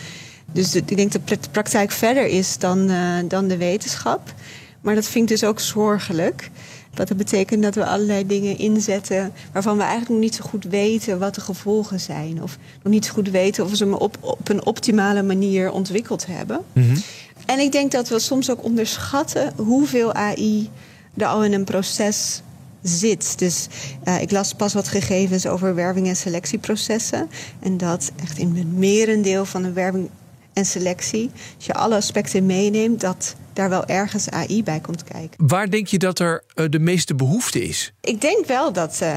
[0.52, 4.34] Dus de, ik denk dat de praktijk verder is dan, uh, dan de wetenschap.
[4.82, 6.50] Maar dat vind ik dus ook zorgelijk.
[6.94, 10.64] Wat dat betekent dat we allerlei dingen inzetten waarvan we eigenlijk nog niet zo goed
[10.64, 12.44] weten wat de gevolgen zijn.
[12.44, 16.26] Of nog niet zo goed weten of we ze op, op een optimale manier ontwikkeld
[16.26, 16.60] hebben.
[16.74, 16.86] Mhm.
[16.86, 17.04] Mm -hmm.
[17.46, 20.70] En ik denk dat we soms ook onderschatten hoeveel AI
[21.18, 22.42] er al in een proces
[22.82, 23.40] zit.
[23.40, 23.68] Dus
[24.08, 27.30] uh, ik las pas wat gegevens over werving- en selectieprocessen.
[27.60, 30.10] En dat echt in het merendeel van de werving
[30.54, 35.48] en selectie, als je alle aspecten meeneemt, dat daar wel ergens AI bij komt kijken.
[35.48, 37.94] Waar denk je dat er uh, de meeste behoefte is?
[38.02, 39.16] Ik denk wel dat uh,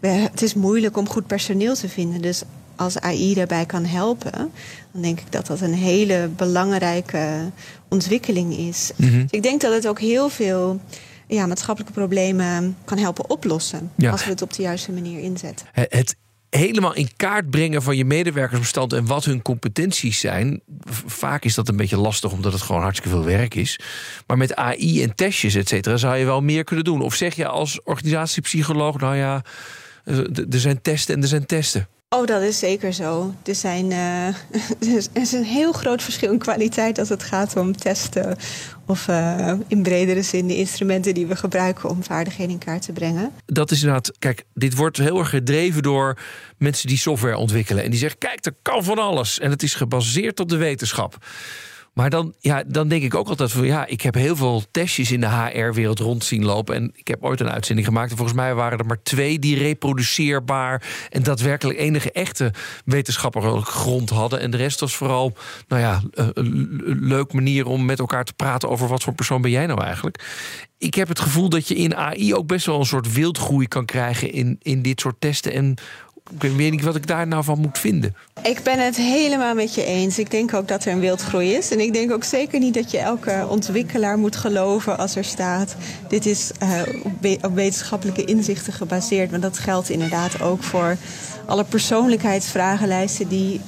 [0.00, 2.22] het is moeilijk om goed personeel te vinden.
[2.22, 2.42] Dus
[2.76, 4.50] als AI daarbij kan helpen,
[4.92, 7.50] dan denk ik dat dat een hele belangrijke
[7.94, 8.90] ontwikkeling is.
[8.96, 9.08] Mhm.
[9.08, 9.22] Mm -hmm.
[9.22, 10.80] dus ik denk dat het ook heel veel
[11.26, 13.90] ja, maatschappelijke problemen kan helpen oplossen.
[13.96, 14.10] Ja.
[14.10, 15.66] Als we het op de juiste manier inzetten.
[15.72, 16.16] Het
[16.56, 20.60] helemaal in kaart brengen van je medewerkersbestand en wat hun competenties zijn.
[21.06, 23.78] Vaak is dat een beetje lastig omdat het gewoon hartstikke veel werk is.
[24.26, 27.00] Maar met AI en testjes, et cetera, zou je wel meer kunnen doen.
[27.00, 29.44] Of zeg je als organisatiepsycholoog, nou ja,
[30.04, 30.18] eh,
[30.50, 31.88] er zijn testen en er zijn testen.
[32.08, 33.34] Oh, dat is zeker zo.
[33.44, 37.76] Er, zijn, uh, er is een heel groot verschil in kwaliteit als het gaat om
[37.76, 38.36] testen
[38.86, 42.92] of uh, in bredere zin de instrumenten die we gebruiken om vaardigheden in kaart te
[42.92, 43.32] brengen.
[43.46, 46.18] Dat is inderdaad, kijk, dit wordt heel erg gedreven door
[46.58, 47.84] mensen die software ontwikkelen.
[47.84, 49.38] En die zeggen, kijk, er kan van alles.
[49.38, 51.16] En het is gebaseerd op de wetenschap.
[51.94, 55.12] Maar dan, ja, dan denk ik ook altijd van ja, ik heb heel veel testjes
[55.12, 56.74] in de HR-wereld rond zien lopen.
[56.74, 58.10] En ik heb ooit een uitzending gemaakt.
[58.10, 62.52] En volgens mij waren er maar twee die reproduceerbaar en daadwerkelijk enige echte
[62.84, 64.40] wetenschappelijke grond hadden.
[64.40, 65.36] En de rest was vooral,
[65.68, 69.50] nou ja, een leuk manier om met elkaar te praten over wat voor persoon ben
[69.50, 70.24] jij nou eigenlijk.
[70.78, 73.84] Ik heb het gevoel dat je in AI ook best wel een soort wildgroei kan
[73.84, 75.52] krijgen in, in dit soort testen.
[75.52, 75.74] En
[76.30, 78.14] ik weet niet wat ik daar nou van moet vinden.
[78.42, 80.18] Ik ben het helemaal met je eens.
[80.18, 81.70] Ik denk ook dat er een wildgroei is.
[81.70, 85.76] En ik denk ook zeker niet dat je elke ontwikkelaar moet geloven als er staat...
[86.08, 89.30] dit is uh, op wetenschappelijke inzichten gebaseerd.
[89.30, 90.96] Want dat geldt inderdaad ook voor
[91.46, 93.28] alle persoonlijkheidsvragenlijsten...
[93.28, 93.60] die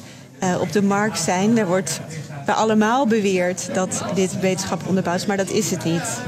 [0.43, 1.59] uh, op de markt zijn.
[1.59, 2.01] Er wordt
[2.47, 6.21] bij allemaal beweerd dat dit wetenschap onderbouwd is, maar dat is het niet.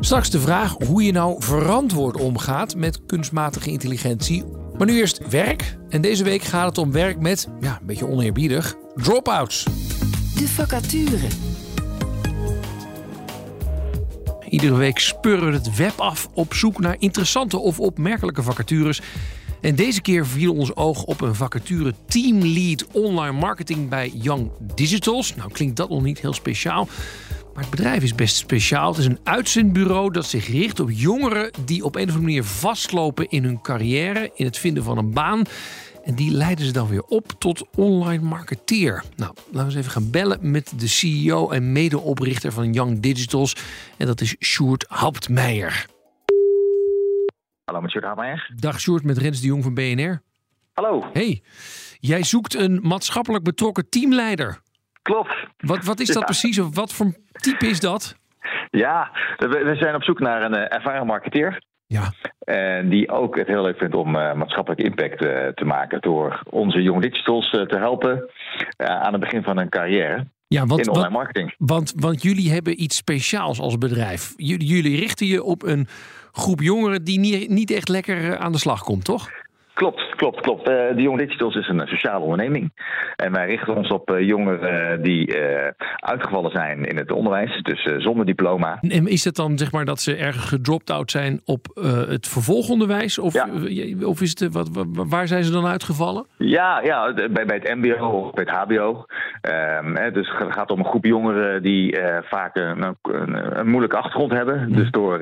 [0.00, 4.44] Straks de vraag hoe je nou verantwoord omgaat met kunstmatige intelligentie
[4.78, 5.76] maar nu eerst werk.
[5.88, 9.64] En deze week gaat het om werk met, ja, een beetje oneerbiedig, drop-outs.
[10.34, 11.26] De vacature.
[14.48, 19.00] Iedere week speuren we het web af op zoek naar interessante of opmerkelijke vacatures.
[19.60, 25.34] En deze keer viel ons oog op een vacature Teamlead Online Marketing bij Young Digitals.
[25.34, 26.88] Nou klinkt dat nog niet heel speciaal.
[27.56, 28.88] Maar het bedrijf is best speciaal.
[28.90, 32.44] Het is een uitzendbureau dat zich richt op jongeren die op een of andere manier
[32.44, 35.42] vastlopen in hun carrière, in het vinden van een baan.
[36.04, 39.04] En die leiden ze dan weer op tot online marketeer.
[39.16, 43.56] Nou, laten we eens even gaan bellen met de CEO en medeoprichter van Young Digitals.
[43.96, 45.86] En dat is Sjoerd Hauptmeijer.
[47.64, 48.52] Hallo, met Sjoerd Hauptmeijer.
[48.56, 50.22] Dag Sjoerd, met Rens de Jong van BNR.
[50.72, 51.04] Hallo.
[51.12, 51.42] Hey,
[51.98, 54.64] jij zoekt een maatschappelijk betrokken teamleider.
[55.06, 55.34] Klopt.
[55.56, 56.58] Wat, wat is dat precies?
[56.58, 58.16] Of wat voor type is dat?
[58.70, 61.62] Ja, we, zijn op zoek naar een uh, ervaren marketeer.
[61.86, 62.12] Ja.
[62.38, 66.00] En die ook het heel leuk vindt om uh, maatschappelijk impact uh, te maken.
[66.00, 68.30] Door onze Young Digitals te helpen
[68.76, 70.26] aan het begin van hun carrière.
[70.48, 71.54] Ja, want, in online marketing.
[71.58, 74.32] Want, want jullie hebben iets speciaals als bedrijf.
[74.36, 75.88] Jullie, jullie richten je op een
[76.32, 79.30] groep jongeren die niet, niet echt lekker aan de slag komt, toch?
[79.76, 80.68] Klopt, klopt, klopt.
[80.68, 82.72] Uh, de Young Digitals is een sociale onderneming.
[83.16, 87.82] En wij richten ons op uh, jongeren die uh, uitgevallen zijn in het onderwijs, dus
[87.98, 88.78] zonder diploma.
[88.80, 91.66] En is het dan zeg maar dat ze erg gedropt out zijn op
[92.08, 93.18] het vervolgonderwijs?
[93.18, 93.48] Of, ja.
[94.04, 96.26] of is het, wat, waar zijn ze dan uitgevallen?
[96.36, 99.04] Ja, ja bij, bij het MBO of bij het HBO.
[99.84, 104.32] Um, dus het gaat om een groep jongeren die vaak een, een, een, moeilijke achtergrond
[104.32, 104.72] hebben.
[104.72, 105.18] Dus door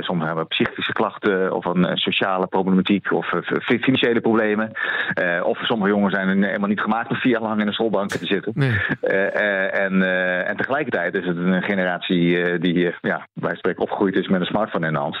[0.00, 3.30] sommigen hebben psychische klachten of een sociale problematiek of
[3.82, 4.70] financiële problemen.
[5.22, 8.10] Uh, of sommige jongens zijn helemaal niet gemaakt om vier jaar lang in een schoolbank
[8.10, 8.52] te zitten.
[8.54, 8.70] Nee.
[9.02, 10.02] Uh, en,
[10.46, 14.86] en tegelijkertijd is het een generatie die ja, bij spreken opgegroeid is met een smartphone
[14.86, 15.16] in de hand.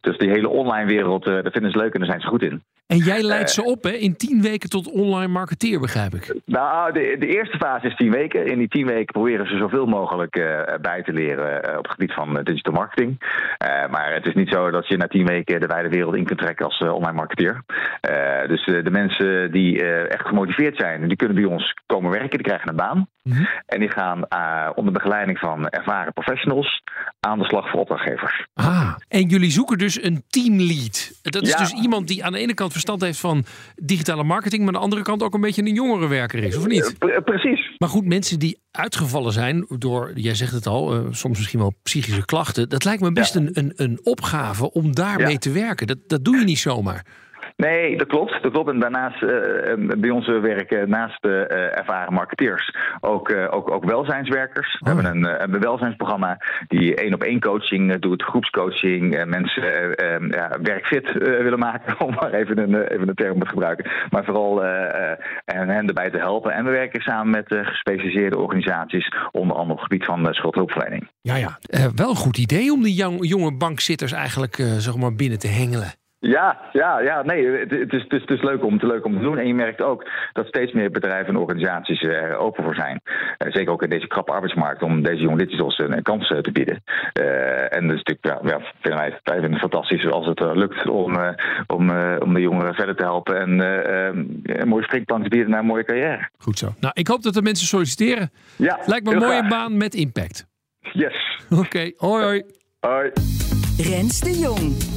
[0.00, 2.62] Dus die hele online wereld, daar vinden ze leuk en daar zijn ze goed in.
[2.86, 6.34] En jij leidt ze op hè, in tien weken tot online marketeer, begrijp ik.
[6.44, 8.46] Nou, de, de eerste fase is tien weken.
[8.46, 11.92] In die tien weken proberen ze zoveel mogelijk uh, bij te leren uh, op het
[11.92, 13.18] gebied van digital marketing.
[13.90, 16.38] Maar het is niet zo dat je na tien weken de wijde wereld in kunt
[16.38, 17.62] trekken als online marketeer.
[18.48, 22.30] Dus de mensen die echt gemotiveerd zijn, die kunnen bij ons komen werken.
[22.30, 23.08] Die krijgen een baan.
[23.22, 23.48] Mm -hmm.
[23.66, 24.26] En die gaan
[24.74, 26.82] onder begeleiding van ervaren professionals
[27.20, 28.46] aan de slag voor opdrachtgevers.
[28.54, 31.20] Ah, en jullie zoeken dus een teamlead.
[31.22, 31.58] Dat is ja.
[31.58, 34.84] dus iemand die aan de ene kant verstand heeft van digitale marketing, maar aan de
[34.84, 36.94] andere kant ook een beetje een jongerenwerker is, of niet?
[36.98, 37.74] Pre precies.
[37.78, 41.74] Maar goed, mensen die uitgevallen zijn door, jij zegt het al, uh, soms misschien wel
[41.82, 43.40] psychische klachten, dat lijkt me best ja.
[43.40, 45.38] een, een, een opgave om daarmee ja.
[45.38, 45.86] te werken.
[45.86, 47.04] Dat, dat doe je niet zomaar.
[47.56, 48.42] Nee, dat klopt.
[48.42, 48.70] Dat klopt.
[48.70, 49.30] En daarnaast, uh,
[49.98, 54.78] bij ons werken naast de uh, ervaren marketeers ook, ook, ook welzijnswerkers.
[54.80, 56.38] We hebben een, welzijnsprogramma
[56.68, 59.62] die één op één coaching doet, groepscoaching, mensen
[60.28, 63.90] ja, werkfit willen maken, om maar even een, even een term te gebruiken.
[64.10, 64.64] Maar vooral
[65.44, 66.52] en hen erbij te helpen.
[66.52, 71.08] En we werken samen met gespecialiseerde organisaties, onder andere op het gebied van schuldhulpverlening.
[71.20, 71.58] Ja, ja.
[71.94, 75.94] wel een goed idee om die jong, jonge bankzitters eigenlijk zeg maar binnen te hengelen.
[76.26, 79.04] Ja, ja, ja, nee, het, het, is, het, is, het is leuk om, het leuk
[79.04, 79.38] om te doen.
[79.38, 83.00] En je merkt ook dat steeds meer bedrijven en organisaties er open voor zijn.
[83.04, 86.52] Uh, zeker ook in deze krappe arbeidsmarkt om deze jonge digitals een, een kans te
[86.52, 86.82] bieden.
[87.20, 90.40] Uh, en dat is natuurlijk, ja, ja vinden wij, wij vinden het fantastisch als het
[90.40, 91.16] lukt om,
[91.66, 93.60] om, om de jongeren verder te helpen en
[94.60, 96.28] een mooie springplank te bieden naar een mooie carrière.
[96.38, 96.74] Goed zo.
[96.80, 98.30] Nou, ik hoop dat er mensen solliciteren.
[98.56, 99.48] Ja, Lijkt me een mooie graag.
[99.48, 100.46] baan met impact.
[100.80, 101.40] Yes.
[101.50, 101.94] Oké, okay.
[101.96, 102.42] hoi hoi.
[102.80, 103.10] Hoi.
[103.76, 104.95] Rens de Jong.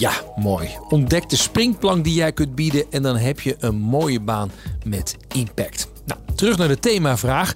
[0.00, 0.68] Ja, mooi.
[0.88, 4.50] Ontdek de springplank die jij kunt bieden en dan heb je een mooie baan
[4.84, 5.88] met impact.
[6.04, 7.54] Nou, terug naar de themavraag.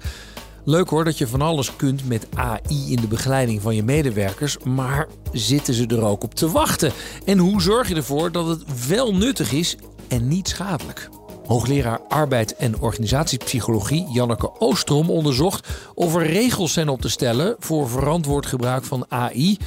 [0.63, 4.57] Leuk hoor dat je van alles kunt met AI in de begeleiding van je medewerkers,
[4.63, 6.91] maar zitten ze er ook op te wachten?
[7.25, 9.77] En hoe zorg je ervoor dat het wel nuttig is
[10.07, 11.09] en niet schadelijk?
[11.45, 17.89] Hoogleraar arbeid en organisatiepsychologie Janneke Oostrom onderzocht of er regels zijn op te stellen voor
[17.89, 19.57] verantwoord gebruik van AI.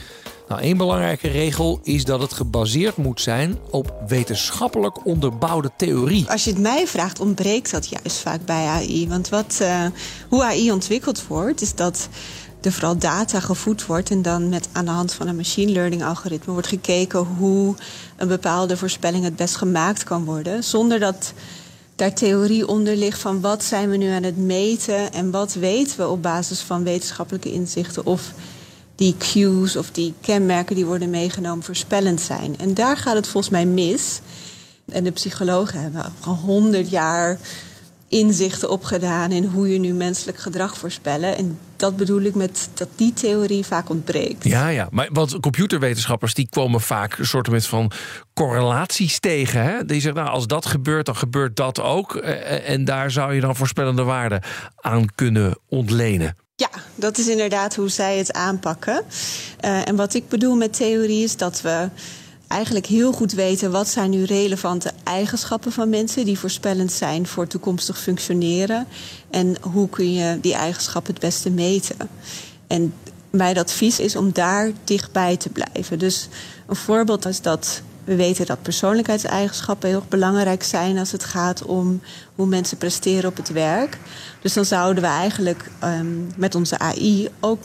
[0.48, 6.30] Nou, één belangrijke regel is dat het gebaseerd moet zijn op wetenschappelijk onderbouwde theorie.
[6.30, 9.08] Als je het mij vraagt, ontbreekt dat juist vaak bij AI.
[9.08, 9.84] Want wat, uh,
[10.28, 12.08] hoe AI ontwikkeld wordt, is dat
[12.60, 16.04] er vooral data gevoed wordt en dan met aan de hand van een machine learning
[16.04, 17.74] algoritme wordt gekeken hoe
[18.16, 21.32] een bepaalde voorspelling het best gemaakt kan worden, zonder dat
[21.96, 25.98] daar theorie onder ligt van wat zijn we nu aan het meten en wat weten
[25.98, 28.32] we op basis van wetenschappelijke inzichten of
[28.98, 32.58] die cues of die kenmerken die worden meegenomen voorspellend zijn.
[32.58, 34.20] En daar gaat het volgens mij mis.
[34.88, 37.38] En de psychologen hebben al honderd jaar
[38.08, 41.36] inzichten opgedaan in hoe je nu menselijk gedrag voorspellen.
[41.36, 44.44] En dat bedoel ik met dat die theorie vaak ontbreekt.
[44.44, 44.88] Ja, ja.
[44.90, 47.90] Maar want computerwetenschappers die komen vaak een soort van
[48.34, 49.62] correlaties tegen.
[49.62, 49.84] Hè?
[49.84, 52.16] Die zeggen, nou, als dat gebeurt, dan gebeurt dat ook.
[52.16, 54.42] Eh, eh, en daar zou je dan voorspellende waarden
[54.76, 56.36] aan kunnen ontlenen.
[56.60, 59.04] Ja, dat is inderdaad hoe zij het aanpakken.
[59.64, 61.88] Uh, en wat ik bedoel met theorie is dat we
[62.48, 67.46] eigenlijk heel goed weten wat zijn nu relevante eigenschappen van mensen die voorspellend zijn voor
[67.46, 68.86] toekomstig functioneren.
[69.30, 71.96] En hoe kun je die eigenschappen het beste meten.
[72.66, 72.94] En
[73.30, 75.98] mijn advies is om daar dichtbij te blijven.
[75.98, 76.28] Dus
[76.66, 82.00] een voorbeeld is dat we weten dat persoonlijkheidseigenschappen heel belangrijk zijn als het gaat om
[82.34, 83.98] hoe mensen presteren op het werk.
[84.40, 87.60] Dus dan zouden we eigenlijk um, met onze AI ook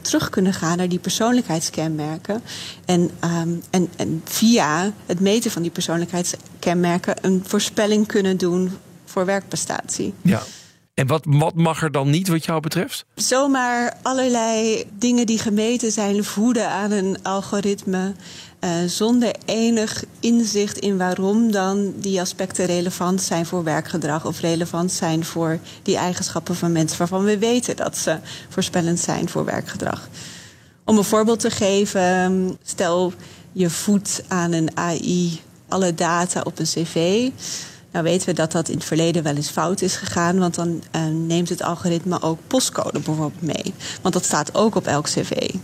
[0.00, 2.42] terug kunnen gaan naar die persoonlijkheidskenmerken.
[2.84, 9.24] En, um, en, en via het meten van die persoonlijkheidskenmerken een voorspelling kunnen doen voor
[9.24, 10.14] werkprestatie.
[10.22, 10.42] Ja.
[10.98, 13.04] En wat, wat mag er dan niet wat jou betreft?
[13.14, 18.14] Zomaar allerlei dingen die gemeten zijn voeden aan een algoritme.
[18.60, 24.92] Uh, zonder enig inzicht in waarom dan die aspecten relevant zijn voor werkgedrag of relevant
[24.92, 30.08] zijn voor die eigenschappen van mensen waarvan we weten dat ze voorspellend zijn voor werkgedrag.
[30.84, 33.12] Om een voorbeeld te geven, stel
[33.52, 37.30] je voedt aan een AI alle data op een cv.
[37.92, 40.82] Nou weten we dat dat in het verleden wel eens fout is gegaan, want dan
[40.96, 43.74] uh, neemt het algoritme ook postcode bijvoorbeeld mee.
[44.02, 45.54] Want dat staat ook op elk cv.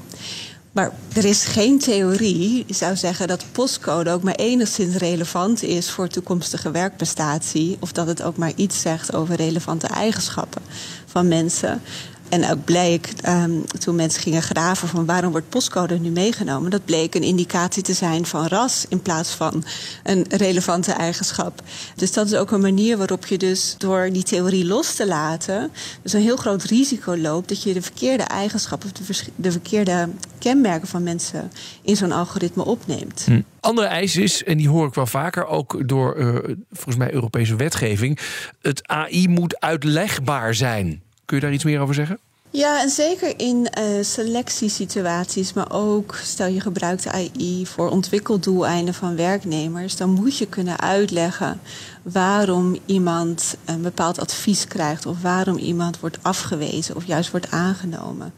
[0.75, 5.91] Maar er is geen theorie die zou zeggen dat postcode ook maar enigszins relevant is
[5.91, 7.77] voor toekomstige werkprestatie.
[7.81, 10.63] Of dat het ook maar iets zegt over relevante eigenschappen
[11.07, 11.81] van mensen.
[12.29, 16.85] En ook bleek, um, toen mensen gingen graven van waarom wordt postcode nu meegenomen, dat
[16.85, 19.65] bleek een indicatie te zijn van ras in plaats van
[20.03, 21.63] een relevante eigenschap.
[21.97, 25.71] Dus dat is ook een manier waarop je dus door die theorie los te laten,
[26.03, 30.09] dus een heel groot risico loopt dat je de verkeerde eigenschappen of de, de verkeerde
[30.39, 31.51] kenmerken van mensen
[31.83, 33.23] in zo'n algoritme opneemt.
[33.27, 33.41] Hm.
[33.61, 36.35] Andere eis is, en die hoor ik wel vaker, ook door uh,
[36.73, 38.19] volgens mij Europese wetgeving,
[38.61, 41.03] het AI moet uitlegbaar zijn.
[41.25, 42.19] Kun je daar iets meer over zeggen?
[42.57, 49.17] Ja, en zeker in uh, selectiesituaties, maar ook stel je gebruikt AI voor ontwikkeldoeleinden van
[49.17, 51.61] werknemers, dan moet je kunnen uitleggen
[52.03, 58.33] waarom iemand een bepaald advies krijgt of waarom iemand wordt afgewezen of juist wordt aangenomen.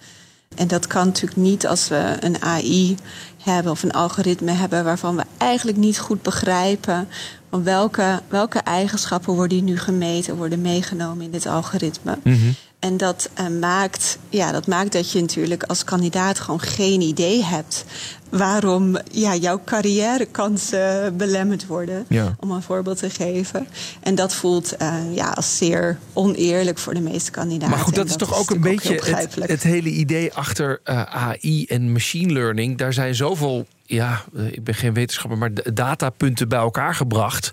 [0.55, 2.96] En dat kan natuurlijk niet als we een AI
[3.42, 7.09] hebben of een algoritme hebben waarvan we eigenlijk niet goed begrijpen
[7.51, 12.18] van welke, welke eigenschappen worden nu gemeten, worden meegenomen in dit algoritme.
[12.22, 12.55] Mm -hmm.
[12.78, 17.44] En dat, uh, maakt, ja, dat maakt dat je natuurlijk als kandidaat gewoon geen idee
[17.44, 17.84] hebt
[18.28, 22.04] waarom ja, jouw carrièrekansen belemmerd worden.
[22.08, 22.36] Ja.
[22.40, 23.68] Om een voorbeeld te geven.
[24.02, 27.70] En dat voelt uh, ja, als zeer oneerlijk voor de meeste kandidaten.
[27.70, 31.64] Maar goed, dat, is toch ook een beetje het, het, hele idee achter uh, AI
[31.64, 32.78] en machine learning.
[32.78, 37.52] Daar zijn zoveel, ja, ik ben geen wetenschapper, maar datapunten bij elkaar gebracht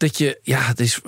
[0.00, 1.00] dat je, ja, het is,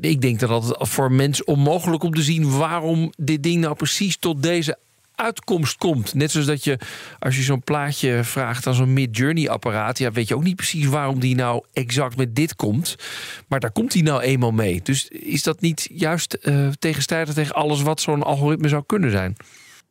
[0.00, 4.16] ik denk dat het voor mensen onmogelijk om te zien waarom dit ding nou precies
[4.16, 4.78] tot deze
[5.14, 6.14] uitkomst komt.
[6.14, 6.78] Net zoals dat je,
[7.18, 11.20] als je zo'n plaatje vraagt aan zo'n mid-journey-apparaat, ja, weet je ook niet precies waarom
[11.20, 12.96] die nou exact met dit komt.
[13.48, 14.80] Maar daar komt hij nou eenmaal mee.
[14.82, 19.36] Dus is dat niet juist uh, tegenstrijdig tegen alles wat zo'n algoritme zou kunnen zijn?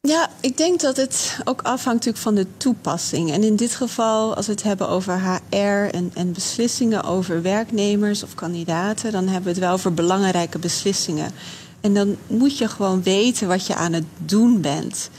[0.02, 3.32] Ja, ik denk dat het ook afhangt natuurlijk van de toepassing.
[3.32, 8.24] En in dit geval, als we het hebben over HR en, en beslissingen over werknemers
[8.24, 11.32] of kandidaten, dan hebben we het wel over belangrijke beslissingen.
[11.82, 15.10] En dan moet je gewoon weten wat je aan het doen bent.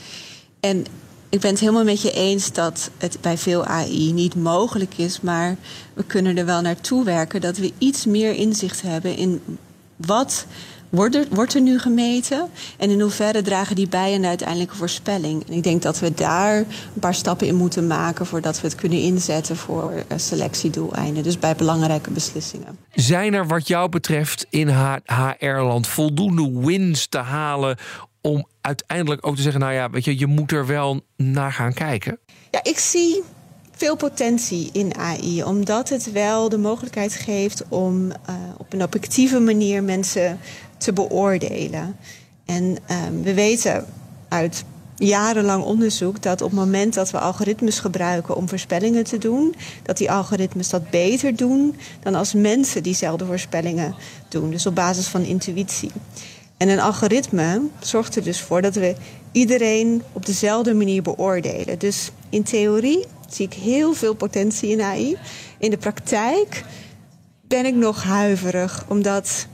[0.59, 0.85] En
[1.29, 5.21] ik ben het helemaal met je eens dat het bij veel AI niet mogelijk is,
[5.21, 5.55] maar
[5.93, 9.41] we kunnen er wel naartoe werken dat we iets meer inzicht hebben in
[9.95, 10.45] wat
[10.91, 12.49] wordt er, wordt er nu gemeten?
[12.77, 15.47] En in hoeverre dragen die bij aan de uiteindelijke voorspelling?
[15.47, 18.75] En ik denk dat we daar een paar stappen in moeten maken voordat we het
[18.75, 21.23] kunnen inzetten voor eh, selectiedoeleinden.
[21.23, 22.77] Dus bij belangrijke beslissingen.
[22.93, 24.69] Zijn er wat jou betreft in
[25.05, 27.77] HR-land voldoende wins te halen
[28.21, 31.73] om uiteindelijk ook te zeggen, nou ja, weet je, je moet er wel naar gaan
[31.73, 32.19] kijken?
[32.51, 33.23] Ja, ik zie
[33.71, 38.13] veel potentie in AI, omdat het wel de mogelijkheid geeft om uh,
[38.57, 40.39] op een objectieve manier mensen
[40.81, 41.95] te beoordelen.
[42.45, 43.85] En um, we weten
[44.27, 44.63] uit
[44.95, 49.97] jarenlang onderzoek dat op het moment dat we algoritmes gebruiken om voorspellingen te doen, dat
[49.97, 53.95] die algoritmes dat beter doen dan als mensen diezelfde voorspellingen
[54.29, 54.49] doen.
[54.51, 55.91] Dus op basis van intuïtie.
[56.57, 58.95] En een algoritme zorgt er dus voor dat we
[59.31, 61.79] iedereen op dezelfde manier beoordelen.
[61.79, 65.17] Dus in theorie zie ik heel veel potentie in AI.
[65.57, 66.63] In de praktijk
[67.47, 69.47] ben ik nog huiverig, omdat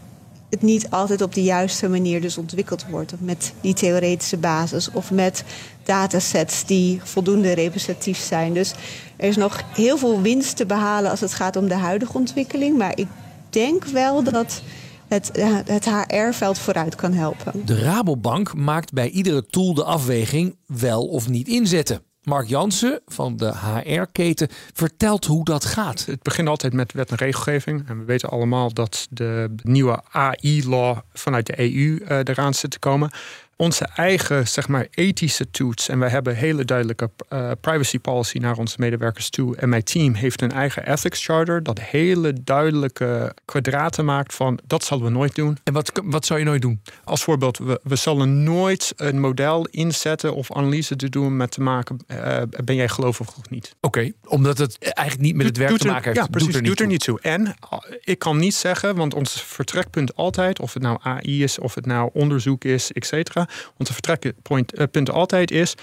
[0.50, 3.14] het niet altijd op de juiste manier dus ontwikkeld wordt.
[3.14, 5.44] Of met die theoretische basis of met
[5.84, 8.54] datasets die voldoende representatief zijn.
[8.54, 8.74] Dus
[9.16, 12.78] er is nog heel veel winst te behalen als het gaat om de huidige ontwikkeling.
[12.78, 13.08] Maar ik
[13.50, 14.62] denk wel dat
[15.08, 15.32] het,
[15.66, 17.66] het HR-veld vooruit kan helpen.
[17.66, 22.07] De Rabobank maakt bij iedere tool de afweging wel of niet inzetten.
[22.28, 26.06] Mark Jansen van de HR-keten vertelt hoe dat gaat.
[26.06, 27.88] Het begint altijd met wet en regelgeving.
[27.88, 32.80] En we weten allemaal dat de nieuwe AI-law vanuit de EU uh, eraan zit te
[32.80, 33.12] komen
[33.58, 35.90] onze eigen zeg maar, ethische toets.
[35.90, 39.56] En wij hebben hele duidelijke uh, privacy policy naar onze medewerkers toe.
[39.56, 41.64] En mijn team heeft een eigen ethics charter.
[41.64, 45.58] Dat hele duidelijke kwadraten maakt van dat zullen we nooit doen.
[45.64, 46.82] En wat, wat zou je nooit doen?
[47.04, 51.62] Als voorbeeld, we, we zullen nooit een model inzetten of analyse te doen met te
[51.62, 51.98] maken.
[52.08, 53.76] Uh, ben jij gelovig of niet?
[53.82, 56.18] Oké, omdat het eigenlijk niet met het werk te maken heeft.
[56.18, 56.48] Ja, precies.
[56.48, 57.22] Doet er, niet, doet er niet toe.
[57.22, 61.60] En uh, ik kan niet zeggen, want ons vertrekpunt altijd, of het nou AI is,
[61.60, 63.47] of het nou onderzoek is, et cetera
[63.78, 64.80] onze vertrekpunt
[65.10, 65.76] uh, altijd is.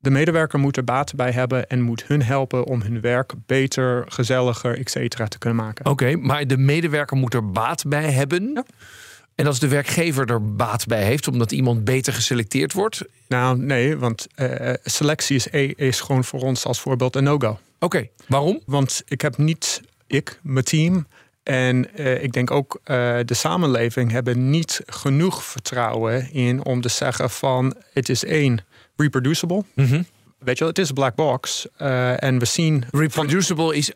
[0.00, 4.04] De medewerker moet er baat bij hebben en moet hun helpen om hun werk beter,
[4.08, 5.86] gezelliger, et cetera, te kunnen maken.
[5.86, 8.50] Oké, maar de medewerker moet er baat bij hebben.
[8.54, 8.64] Ja.
[9.34, 13.02] En als de werkgever er baat bij heeft, omdat iemand beter geselecteerd wordt?
[13.28, 17.58] Nou, nee, want uh, selectie is, is gewoon voor ons als voorbeeld een no-go.
[17.78, 18.60] Oké, waarom?
[18.66, 21.06] Want ik heb niet, ik, mijn team,
[21.48, 26.88] en uh, ik denk ook uh, de samenleving hebben niet genoeg vertrouwen in om te
[26.88, 28.64] zeggen van het is één
[28.96, 29.64] reproducible.
[29.74, 30.06] Mm -hmm.
[30.38, 31.66] Weet je wel, het is een black box.
[31.82, 32.84] Uh, en we zien.
[32.90, 33.74] Reproducible van...
[33.74, 33.92] is.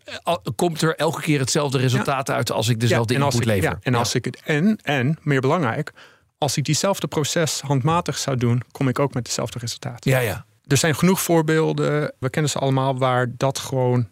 [0.56, 2.34] Komt er elke keer hetzelfde resultaat ja.
[2.34, 3.70] uit als ik dezelfde ja, input lever?
[3.70, 4.42] Ja, en als ik het.
[4.44, 5.92] En, en meer belangrijk,
[6.38, 10.04] als ik diezelfde proces handmatig zou doen, kom ik ook met hetzelfde resultaat.
[10.04, 10.44] Ja, ja.
[10.66, 14.08] Er zijn genoeg voorbeelden, we kennen ze allemaal, waar dat gewoon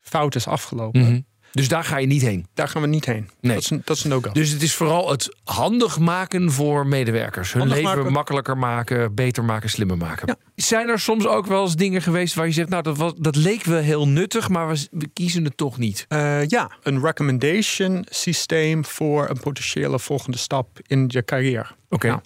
[0.00, 1.00] fout is afgelopen.
[1.00, 1.26] Mm -hmm.
[1.58, 2.46] Dus daar ga je niet heen?
[2.54, 3.30] Daar gaan we niet heen.
[3.40, 3.54] Nee.
[3.54, 4.32] Dat is, dat is een no-go.
[4.32, 7.52] Dus het is vooral het handig maken voor medewerkers.
[7.52, 8.12] Hun leven maken.
[8.12, 10.26] makkelijker maken, beter maken, slimmer maken.
[10.26, 10.36] Ja.
[10.54, 12.68] Zijn er soms ook wel eens dingen geweest waar je zegt...
[12.68, 16.06] nou, dat, was, dat leek wel heel nuttig, maar we, we kiezen het toch niet?
[16.08, 21.66] Uh, ja, een recommendation systeem voor een potentiële volgende stap in je carrière.
[21.90, 21.94] Oké.
[21.94, 22.10] Okay.
[22.10, 22.22] Nou,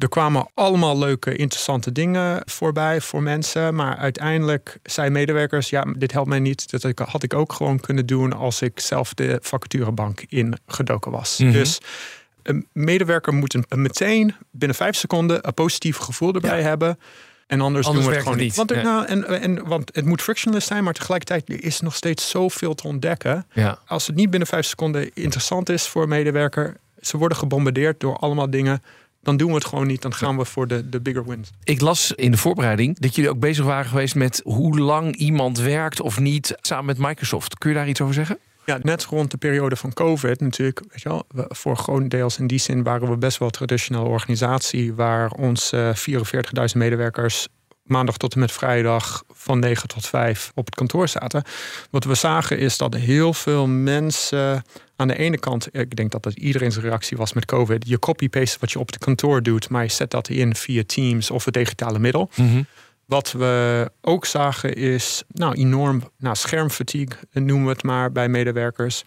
[0.00, 3.74] er kwamen allemaal leuke, interessante dingen voorbij voor mensen.
[3.74, 6.70] Maar uiteindelijk zei medewerkers: ja, dit helpt mij niet.
[6.70, 11.38] Dat had ik ook gewoon kunnen doen als ik zelf de vacaturebank ingedoken was.
[11.38, 11.54] Mm -hmm.
[11.54, 11.78] Dus
[12.42, 16.68] een medewerker moet een, meteen binnen vijf seconden een positief gevoel erbij ja.
[16.68, 16.98] hebben.
[17.46, 18.56] En anders, anders doen we het gewoon niet.
[18.56, 18.82] Want, er, ja.
[18.82, 22.74] nou, en, en, want het moet frictionless zijn, maar tegelijkertijd is er nog steeds zoveel
[22.74, 23.46] te ontdekken.
[23.52, 23.78] Ja.
[23.86, 28.16] Als het niet binnen vijf seconden interessant is voor een medewerker, ze worden gebombardeerd door
[28.16, 28.82] allemaal dingen
[29.22, 30.02] dan doen we het gewoon niet.
[30.02, 31.50] Dan gaan we voor de, de bigger wins.
[31.64, 35.58] Ik las in de voorbereiding dat jullie ook bezig waren geweest met hoe lang iemand
[35.58, 37.58] werkt of niet samen met Microsoft.
[37.58, 38.38] Kun je daar iets over zeggen?
[38.64, 40.80] Ja, net rond de periode van COVID natuurlijk.
[40.88, 44.94] Weet je wel, voor grotendeels in die zin waren we best wel een traditionele organisatie
[44.94, 47.48] waar onze 44.000 medewerkers
[47.90, 51.42] maandag tot en met vrijdag van 9 tot 5 op het kantoor zaten.
[51.90, 54.62] Wat we zagen is dat heel veel mensen
[55.00, 57.88] aan de ene kant, ik denk dat dat iedereen zijn reactie was met COVID.
[57.88, 61.30] Je copy-paste wat je op het kantoor doet, maar je zet dat in via Teams
[61.30, 62.30] of het digitale middel.
[62.36, 62.62] Mhm.
[63.06, 69.04] Wat we ook zagen is nou, enorm nou, schermfatigue, noemen we het maar, bij medewerkers.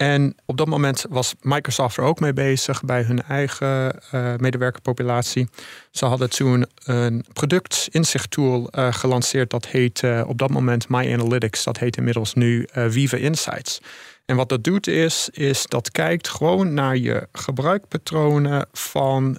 [0.00, 5.48] En op dat moment was Microsoft er ook mee bezig bij hun eigen uh, medewerkerpopulatie.
[5.90, 11.64] Ze hadden toen een productinzichttool uh, gelanceerd dat heet uh, op dat moment My Analytics.
[11.64, 13.80] Dat heet inmiddels nu Viva Insights.
[14.24, 19.38] En wat dat doet is, is dat kijkt gewoon naar je gebruikpatronen van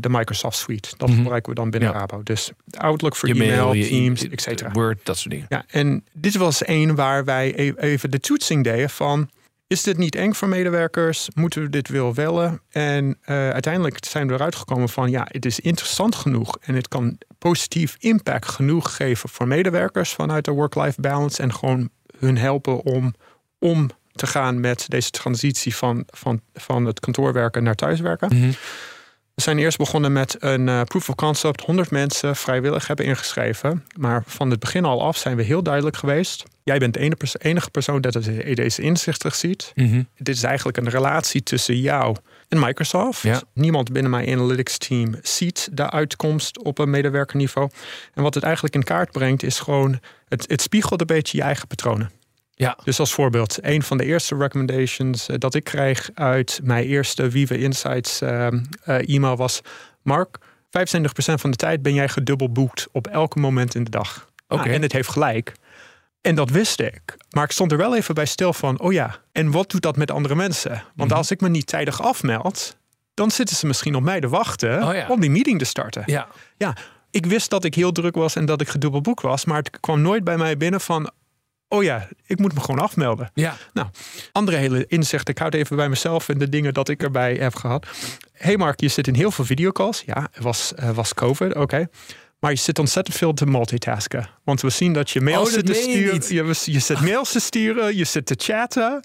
[0.00, 0.88] de Microsoft Suite.
[0.96, 1.18] Dat Mhm.
[1.18, 1.98] gebruiken we dan binnen Ja.
[1.98, 2.22] Rabo.
[2.22, 4.70] Dus Outlook voor Je e-mail, mail, Teams, e- et cetera.
[4.70, 5.46] Word, dat soort dingen.
[5.48, 9.30] Ja, en dit was één waar wij e- even de toetsing deden van...
[9.74, 11.28] is dit niet eng voor medewerkers?
[11.34, 12.60] Moeten we dit wel willen?
[12.70, 15.10] En eh, uiteindelijk zijn we eruit gekomen van...
[15.10, 19.28] ja, het is interessant genoeg en het kan positief impact genoeg geven...
[19.28, 21.42] voor medewerkers vanuit de work-life balance...
[21.42, 23.14] en gewoon hun helpen om,
[23.58, 28.36] om te gaan met deze transitie van, van, van het kantoorwerken naar thuiswerken.
[28.36, 28.52] Mhm.
[29.34, 31.60] We zijn eerst begonnen met een eh, proof of concept.
[31.60, 33.84] 100 mensen vrijwillig hebben ingeschreven.
[33.96, 36.44] Maar van het begin al af zijn we heel duidelijk geweest.
[36.62, 39.72] Jij bent de enige persoon dat het- deze inzichten ziet.
[39.74, 40.02] Mhm.
[40.18, 42.16] Dit is eigenlijk een relatie tussen jou
[42.48, 43.22] en Microsoft.
[43.22, 43.42] Ja.
[43.52, 47.70] Niemand binnen mijn analytics team ziet de uitkomst op een medewerkerniveau.
[48.14, 50.00] En wat het eigenlijk in kaart brengt is gewoon...
[50.28, 52.10] het, het spiegelt een beetje je eigen patronen.
[52.56, 52.78] Ja.
[52.84, 57.30] Dus als voorbeeld, een van de eerste recommendations eh, dat ik kreeg uit mijn eerste
[57.30, 59.60] Viva Insights ehm, eh, e-mail was:
[60.02, 64.28] Mark, 25% van de tijd ben jij gedubbelboekt op elke moment in de dag.
[64.48, 64.62] Oké.
[64.62, 65.52] Nou, en het heeft gelijk.
[66.20, 67.02] En dat wist ik.
[67.30, 69.96] Maar ik stond er wel even bij stil van: oh ja, en wat doet dat
[69.96, 70.82] met andere mensen?
[70.94, 71.18] Want Mhm.
[71.18, 72.76] als ik me niet tijdig afmeld,
[73.14, 75.06] dan zitten ze misschien op mij te wachten Oh ja.
[75.08, 76.02] om die meeting te starten.
[76.06, 76.28] Ja.
[76.56, 76.76] Ja,
[77.10, 80.00] ik wist dat ik heel druk was en dat ik gedubbelboekt was, maar het kwam
[80.00, 81.10] nooit bij mij binnen van.
[81.74, 83.30] Oh ja, ik moet me gewoon afmelden.
[83.34, 83.56] Ja.
[83.72, 83.88] Nou,
[84.32, 85.28] andere hele inzicht.
[85.28, 87.86] Ik houd even bij mezelf en de dingen dat ik erbij heb gehad.
[88.32, 90.02] hey Mark, je zit in heel veel videocalls.
[90.06, 91.86] Ja, het was, eh, was COVID, oké.
[92.40, 94.28] Maar je zit ontzettend veel te multitasken.
[94.44, 95.80] Want we zien dat je mails Oh, dat zit te je
[96.20, 96.54] sturen.
[96.64, 99.02] Je, je zit mails te sturen, je zit te chatten.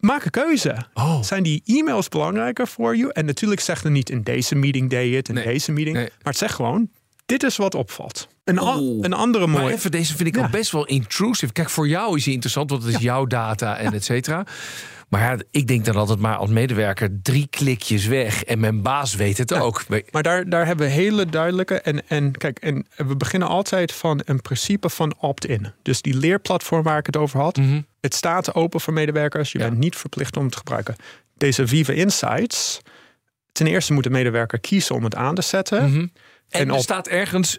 [0.00, 0.76] Maak een keuze.
[0.94, 1.22] Oh.
[1.22, 3.12] Zijn die e-mails belangrijker voor je?
[3.12, 5.44] En natuurlijk zegt het niet in deze meeting deed je het, in Nee.
[5.44, 5.96] deze meeting.
[5.96, 6.04] Nee.
[6.04, 6.90] Maar het zegt gewoon,
[7.26, 8.28] dit is wat opvalt.
[8.44, 8.98] Een, Oh.
[9.04, 9.72] een andere Maar mooie...
[9.74, 10.42] even, deze vind ik Ja.
[10.42, 11.52] al best wel intrusive.
[11.52, 14.44] Kijk, voor jou is die interessant, want het is jouw data en et cetera.
[15.08, 19.14] Maar ja, ik denk dan altijd maar als medewerker drie klikjes weg en mijn baas
[19.14, 19.84] weet het ook.
[20.10, 21.80] Maar daar, daar hebben we hele duidelijke.
[21.80, 25.72] En, en kijk, en we beginnen altijd van een principe van opt-in.
[25.82, 27.56] Dus die leerplatform waar ik het over had.
[27.56, 27.80] Mhm.
[28.00, 29.52] Het staat open voor medewerkers.
[29.52, 29.64] Je Ja.
[29.68, 30.96] bent niet verplicht om het te gebruiken.
[31.36, 32.80] Deze Viva Insights.
[33.52, 35.90] Ten eerste moet de medewerker kiezen om het aan te zetten.
[35.90, 36.06] Mhm.
[36.52, 37.58] En, En er op- staat ergens,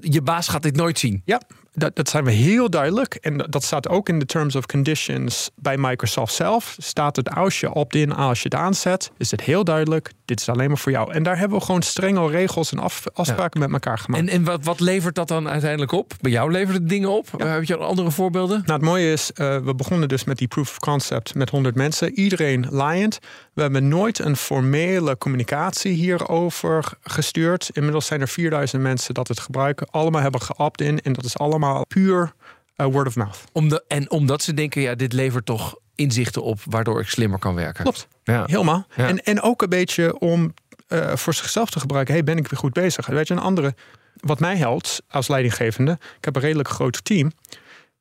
[0.00, 1.22] je baas gaat dit nooit zien.
[1.24, 1.40] Ja,
[1.74, 3.14] dat, dat zijn we heel duidelijk.
[3.14, 6.74] En dat- dat staat ook in de terms of conditions bij Microsoft zelf.
[6.78, 10.10] Staat het als je opt-in, als je het aanzet, is het heel duidelijk.
[10.24, 11.12] Dit is alleen maar voor jou.
[11.12, 14.22] En daar hebben we gewoon strenge regels en af- afspraken met elkaar gemaakt.
[14.22, 16.12] En, en wat, wat levert dat dan uiteindelijk op?
[16.20, 17.28] Bij jou levert het dingen op?
[17.36, 18.62] Heb je andere voorbeelden?
[18.66, 21.74] Nou, het mooie is, eh, we begonnen dus met die proof of concept met 100
[21.74, 22.12] mensen.
[22.12, 23.18] Iedereen laaiend.
[23.52, 27.70] We hebben nooit een formele communicatie hierover gestuurd.
[27.72, 29.86] Inmiddels zijn er 4000 mensen dat het gebruiken.
[29.90, 32.32] Allemaal hebben geopt-in en dat is allemaal puur
[32.76, 33.44] eh, word of mouth.
[33.52, 37.38] Om de, en omdat ze denken, ja, dit levert toch inzichten op waardoor ik slimmer
[37.38, 37.82] kan werken.
[37.82, 38.08] Klopt.
[38.24, 38.44] Ja.
[38.46, 38.86] Helemaal.
[38.96, 39.08] Ja.
[39.08, 40.54] En, en ook een beetje om
[40.86, 42.14] eh, voor zichzelf te gebruiken.
[42.14, 43.06] Hey, ben ik weer goed bezig?
[43.06, 43.74] Weet je, een andere...
[44.14, 45.92] Wat mij helpt als leidinggevende...
[45.92, 47.32] Ik heb een redelijk groot team.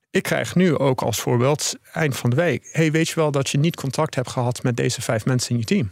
[0.10, 2.70] Ik krijg nu ook als voorbeeld eind van de week...
[2.72, 5.58] Hey, weet je wel dat je niet contact hebt gehad met deze vijf mensen in
[5.58, 5.92] je team?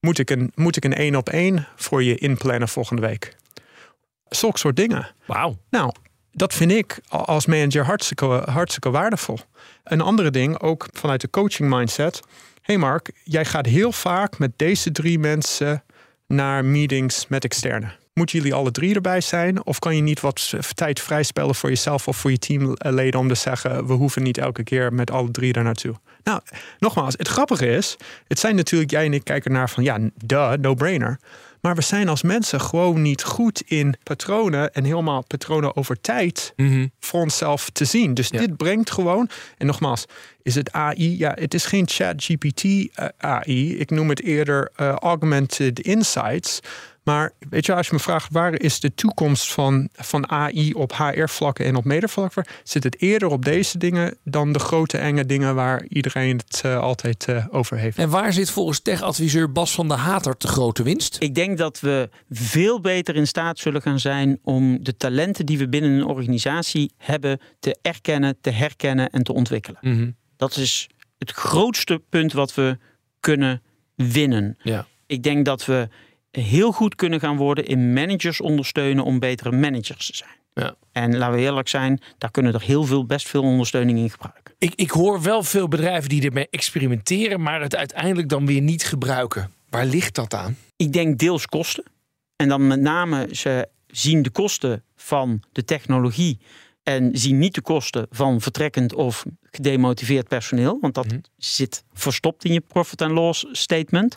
[0.00, 3.36] Moet ik een, moet ik een één op één voor je inplannen volgende week?
[4.28, 5.14] Zulke soort dingen.
[5.26, 5.58] Wauw.
[5.70, 5.92] Nou,
[6.38, 9.38] dat vind ik als manager hartstikke, hartstikke waardevol.
[9.84, 12.20] Een andere ding, ook vanuit de coaching mindset.
[12.62, 15.82] hey Mark, jij gaat heel vaak met deze drie mensen
[16.26, 17.92] naar meetings met externen.
[18.12, 19.66] Moeten jullie alle drie erbij zijn?
[19.66, 23.34] Of kan je niet wat tijd vrijspellen voor jezelf of voor je teamleden om te
[23.34, 25.94] zeggen: we hoeven niet elke keer met alle drie daar naartoe?
[26.22, 26.40] Nou,
[26.78, 30.52] nogmaals, het grappige is, het zijn natuurlijk, jij en ik kijken naar van ja, duh,
[30.52, 31.18] no-brainer.
[31.60, 36.52] Maar we zijn als mensen gewoon niet goed in patronen en helemaal patronen over tijd
[36.56, 36.86] Mhm.
[37.00, 38.14] voor onszelf te zien.
[38.14, 38.38] Dus Ja.
[38.38, 40.04] dit brengt gewoon, en nogmaals,
[40.42, 41.18] is het AI?
[41.18, 42.64] Ja, het is geen chat GPT
[43.16, 43.78] AI.
[43.78, 46.60] Ik noem het eerder eh, augmented insights.
[47.08, 50.92] Maar weet je, als je me vraagt waar is de toekomst van, van AI op
[50.96, 55.54] HR-vlakken en op medevlakken, zit het eerder op deze dingen dan de grote enge dingen
[55.54, 57.98] waar iedereen het uh, altijd uh, over heeft.
[57.98, 61.16] En waar zit volgens tech-adviseur Bas van der Hater de grote winst?
[61.18, 65.58] Ik denk dat we veel beter in staat zullen gaan zijn om de talenten die
[65.58, 69.80] we binnen een organisatie hebben te erkennen, te herkennen en te ontwikkelen.
[69.82, 70.16] Mm -hmm.
[70.36, 70.88] Dat is
[71.18, 72.78] het grootste punt wat we
[73.20, 73.62] kunnen
[73.94, 74.56] winnen.
[74.62, 74.86] Ja.
[75.06, 75.88] Ik denk dat we
[76.30, 80.36] heel goed kunnen gaan worden in managers ondersteunen om betere managers te zijn.
[80.54, 80.74] Ja.
[80.92, 84.54] En laten we eerlijk zijn, daar kunnen er heel veel, best veel ondersteuning in gebruiken.
[84.58, 88.84] Ik, ik hoor wel veel bedrijven die ermee experimenteren, maar het uiteindelijk dan weer niet
[88.84, 89.52] gebruiken.
[89.68, 90.56] Waar ligt dat aan?
[90.76, 91.84] Ik denk deels kosten.
[92.36, 96.38] En dan met name ze zien de kosten van de technologie
[96.82, 100.78] en zien niet de kosten van vertrekkend of gedemotiveerd personeel.
[100.80, 101.18] Want dat Mhm.
[101.36, 104.16] zit verstopt in je profit and loss statement.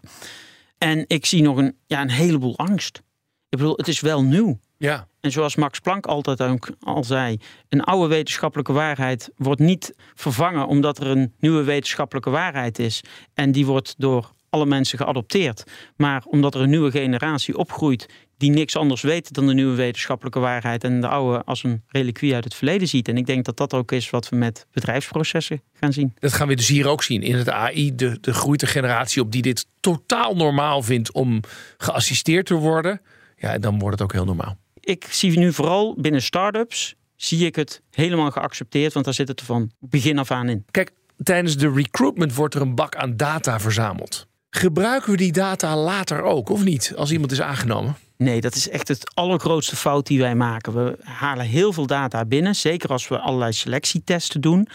[0.84, 3.02] En ik zie nog een, ja, een heleboel angst.
[3.50, 4.60] Ik bedoel, het is wel nieuw.
[4.78, 5.08] Ja.
[5.20, 7.38] En zoals Max Planck altijd ook al zei,
[7.70, 13.04] een oude wetenschappelijke waarheid wordt niet vervangen omdat er een nieuwe wetenschappelijke waarheid is.
[13.34, 15.64] En die wordt door alle mensen geadopteerd.
[15.96, 18.10] Maar omdat er een nieuwe generatie opgroeit
[18.42, 22.34] die niks anders weet dan de nieuwe wetenschappelijke waarheid en de oude als een reliquie
[22.34, 23.08] uit het verleden ziet.
[23.08, 26.14] En ik denk dat dat ook is wat we met bedrijfsprocessen gaan zien.
[26.20, 27.22] Dat gaan we dus hier ook zien.
[27.22, 31.40] In het AI de, de groeit generatie op die dit totaal normaal vindt om
[31.78, 33.02] geassisteerd te worden.
[33.38, 34.58] Ja, dan wordt het ook heel normaal.
[34.80, 39.40] Ik zie nu vooral binnen start-ups zie ik het helemaal geaccepteerd, want daar zit het
[39.40, 40.66] er van begin af aan in.
[40.72, 40.92] Kijk,
[41.24, 44.28] tijdens de recruitment wordt er een bak aan data verzameld.
[44.50, 46.94] Gebruiken we die data later ook, of niet?
[46.96, 47.96] Als iemand is aangenomen?
[48.22, 50.74] Nee, dat is echt het allergrootste fout die wij maken.
[50.74, 54.68] We halen heel veel data binnen, zeker als we allerlei selectietesten doen.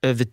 [0.00, 0.30] Uh, we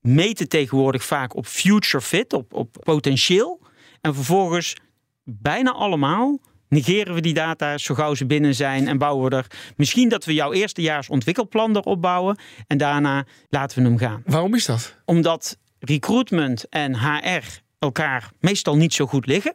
[0.00, 3.60] meten tegenwoordig vaak op future fit, op, op potentieel.
[4.00, 4.76] En vervolgens
[5.24, 9.46] bijna allemaal negeren we die data zo gauw ze binnen zijn en bouwen we er
[9.76, 14.22] misschien dat we jouw eerstejaars ontwikkelplan erop bouwen en daarna laten we hem gaan.
[14.26, 14.96] Waarom is dat?
[15.04, 19.54] Omdat recruitment en HR elkaar meestal niet zo goed liggen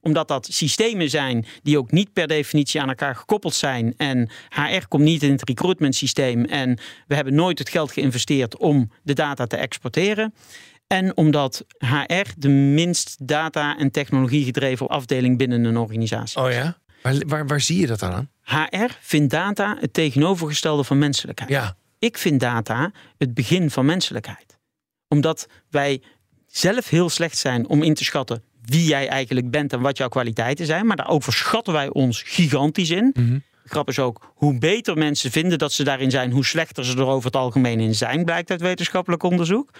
[0.00, 3.94] omdat dat systemen zijn die ook niet per definitie aan elkaar gekoppeld zijn.
[3.96, 6.44] En HR komt niet in het recruitment systeem.
[6.44, 10.34] En we hebben nooit het geld geïnvesteerd om de data te exporteren.
[10.86, 16.40] En omdat HR de minst data- en technologie gedreven afdeling binnen een organisatie.
[16.40, 16.78] Oh ja?
[17.02, 18.30] Waar, waar, waar zie je dat aan?
[18.42, 21.50] HR vindt data het tegenovergestelde van menselijkheid.
[21.50, 21.76] Ja.
[21.98, 24.58] Ik vind data het begin van menselijkheid.
[25.08, 26.02] Omdat wij
[26.46, 30.08] zelf heel slecht zijn om in te schatten wie jij eigenlijk bent en wat jouw
[30.08, 30.86] kwaliteiten zijn.
[30.86, 33.10] Maar daar overschatten wij ons gigantisch in.
[33.14, 33.42] Mm -hmm.
[33.64, 37.06] Grap is ook, hoe beter mensen vinden dat ze daarin zijn, hoe slechter ze er
[37.06, 39.70] over het algemeen in zijn, blijkt uit wetenschappelijk onderzoek.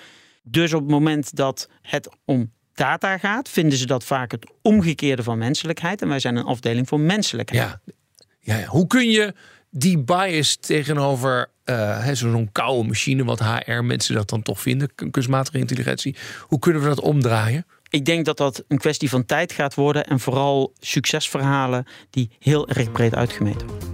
[0.43, 5.23] Dus op het moment dat het om data gaat, vinden ze dat vaak het omgekeerde
[5.23, 6.03] van menselijkheid.
[6.03, 7.77] En wij zijn een afdeling voor menselijkheid.
[7.85, 7.95] Ja,
[8.41, 9.35] ja, hoe kun je
[9.71, 15.59] die bias tegenover uh, zo'n koude machine, wat HR mensen dat dan toch vinden, kunstmatige
[15.59, 17.67] intelligentie, hoe kunnen we dat omdraaien?
[17.91, 22.69] Ik denk dat dat een kwestie van tijd gaat worden en vooral succesverhalen die heel
[22.69, 23.89] erg breed uitgemeten worden.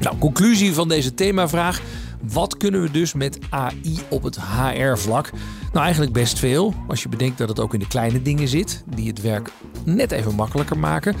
[0.00, 1.80] Nou, conclusie van deze themavraag.
[2.22, 5.30] Wat kunnen we dus met AI op het HR-vlak?
[5.72, 6.74] Nou, eigenlijk best veel.
[6.88, 9.50] Als je bedenkt dat het ook in de kleine dingen zit, die het werk
[9.84, 11.16] net even makkelijker maken.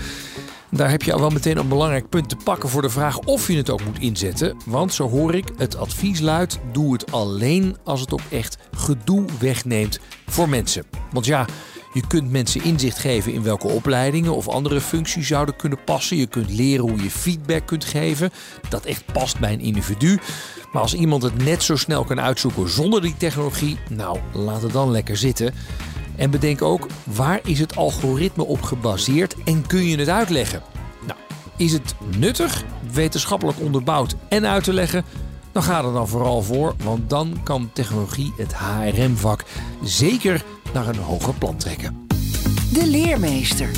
[0.70, 3.48] Daar heb je al wel meteen een belangrijk punt te pakken voor de vraag of
[3.48, 4.56] je het ook moet inzetten.
[4.64, 9.24] Want zo hoor ik, het advies luidt: doe het alleen als het ook echt gedoe
[9.38, 10.84] wegneemt voor mensen.
[11.12, 11.46] Want ja,
[11.96, 16.16] je kunt mensen inzicht geven in welke opleidingen of andere functies zouden kunnen passen.
[16.16, 18.30] Je kunt leren hoe je feedback kunt geven.
[18.68, 20.18] Dat echt past bij een individu.
[20.72, 24.72] Maar als iemand het net zo snel kan uitzoeken zonder die technologie, nou, laat het
[24.72, 25.54] dan lekker zitten.
[26.16, 30.62] En bedenk ook, waar is het algoritme op gebaseerd en kun je het uitleggen?
[31.06, 31.18] Nou,
[31.56, 35.04] is het nuttig, wetenschappelijk onderbouwd en uit te leggen?
[35.52, 39.44] Dan ga er dan vooral voor, want dan kan technologie het HRM-vak
[39.82, 40.44] zeker
[40.76, 42.06] naar een hoger plan trekken.
[42.72, 43.68] De leermeester.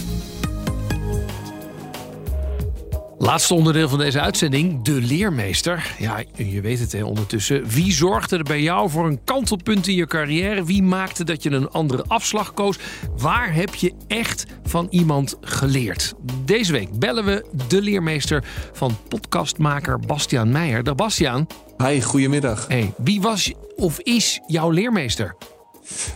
[3.19, 5.95] Laatste onderdeel van deze uitzending, de leermeester.
[5.99, 7.69] Ja, je weet het hè, ondertussen.
[7.69, 10.65] Wie zorgde er bij jou voor een kantelpunt in je carrière?
[10.65, 12.79] Wie maakte dat je een andere afslag koos?
[13.17, 16.15] Waar heb je echt van iemand geleerd?
[16.45, 20.83] Deze week bellen we de leermeester van podcastmaker Bastiaan Meijer.
[20.83, 21.47] Dag Bastiaan.
[21.77, 22.67] Hi, goedemiddag.
[22.69, 25.37] Hey, wie was of is jouw leermeester?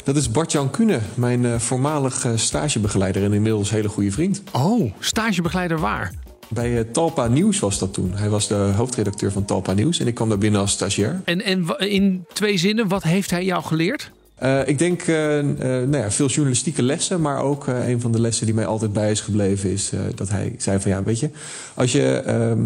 [0.05, 4.43] Dat is Bart-Jan Kuhne, mijn uh, voormalig uh, stagebegeleider en inmiddels hele goede vriend.
[4.53, 6.13] Oh, stagebegeleider waar?
[6.49, 8.13] Bij uh, Talpa Nieuws was dat toen.
[8.15, 11.21] Hij was de hoofdredacteur van Talpa Nieuws en ik kwam daar binnen als stagiair.
[11.25, 14.11] En, en in twee zinnen, wat heeft hij jou geleerd?
[14.43, 18.21] Uh, ik denk uh, uh, nou ja, veel journalistieke lessen, maar ook een van de
[18.21, 21.31] lessen die mij altijd bij is gebleven is dat hij zei van ja, weet je,
[21.75, 22.59] als je, ehm,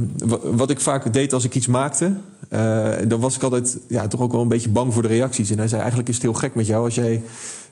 [0.43, 2.13] wat ik vaak deed als ik iets maakte,
[3.09, 5.51] dan was ik altijd ja, toch ook wel een beetje bang voor de reacties.
[5.51, 7.23] En hij zei eigenlijk is het heel gek met jou als jij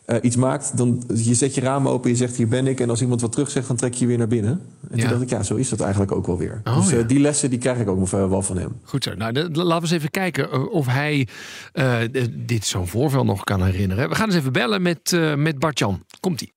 [0.07, 2.80] uh, iets maakt, dan je zet je ramen open, je zegt hier ben ik.
[2.80, 4.52] En als iemand wat terug zegt, dan trek je je weer naar binnen.
[4.90, 5.02] En ja.
[5.02, 6.61] toen dacht ik, ja, zo is dat eigenlijk ook wel weer.
[6.64, 7.07] Oh, dus uh, ja.
[7.07, 8.80] die lessen die krijg ik ook nog wel van hem.
[8.82, 9.14] Goed zo.
[9.14, 11.28] Nou, de, laten we eens even kijken of hij
[11.74, 11.98] uh,
[12.30, 14.09] dit zo'n voorval nog kan herinneren.
[14.09, 16.05] We gaan eens even bellen met, met Bart-Jan.
[16.20, 16.52] Komt-ie.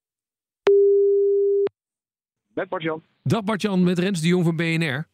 [2.53, 3.01] Met Bart-Jan.
[3.23, 5.07] Dag Bart-Jan, met Rens de Jong van BNR.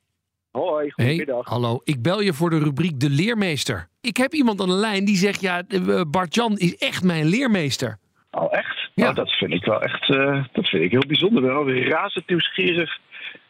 [0.51, 1.45] Hoi, goedemiddag.
[1.45, 3.89] Hey, hallo, ik bel je voor de rubriek De Leermeester.
[4.01, 5.63] Ik heb iemand aan de lijn die zegt, ja,
[6.07, 7.99] Bart-Jan is echt mijn leermeester.
[8.34, 8.89] Oh, echt?
[8.93, 9.03] Ja.
[9.03, 11.41] Nou, dat vind ik wel echt uh, dat vind ik heel bijzonder.
[11.41, 12.99] Wel razend nieuwsgierig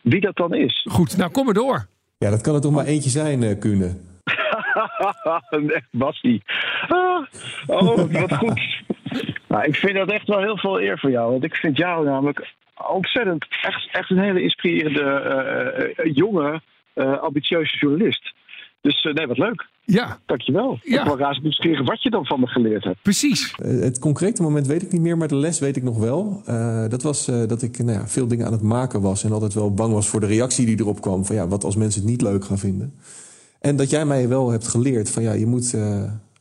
[0.01, 0.87] wie dat dan is.
[0.89, 1.85] Goed, nou kom maar door.
[2.17, 3.95] Ja, dat kan er toch maar eentje zijn, uh, Kune.
[5.73, 6.41] echt, Basti.
[6.87, 7.25] Ah,
[7.67, 8.61] oh, wat goed.
[9.49, 11.31] nou, ik vind dat echt wel heel veel eer voor jou.
[11.31, 12.53] Want ik vind jou namelijk
[12.87, 16.61] ontzettend, echt, echt een hele inspirerende, uh, jonge,
[17.21, 18.32] ambitieuze journalist.
[18.83, 19.67] Dus nee, wat leuk.
[19.85, 20.19] Ja.
[20.25, 20.79] Dankjewel.
[20.81, 20.99] Ja.
[20.99, 23.01] Ik wil razend nieuwsgierig wat je dan van me geleerd hebt.
[23.01, 23.55] Precies.
[23.65, 26.41] Uh, het concrete moment weet ik niet meer, maar de les weet ik nog wel.
[26.49, 29.31] Uh, dat was uh, dat ik nou ja, veel dingen aan het maken was en
[29.31, 31.25] altijd wel bang was voor de reactie die erop kwam.
[31.25, 32.93] Van ja, wat als mensen het niet leuk gaan vinden.
[33.59, 35.77] En dat jij mij wel hebt geleerd van ja, je moet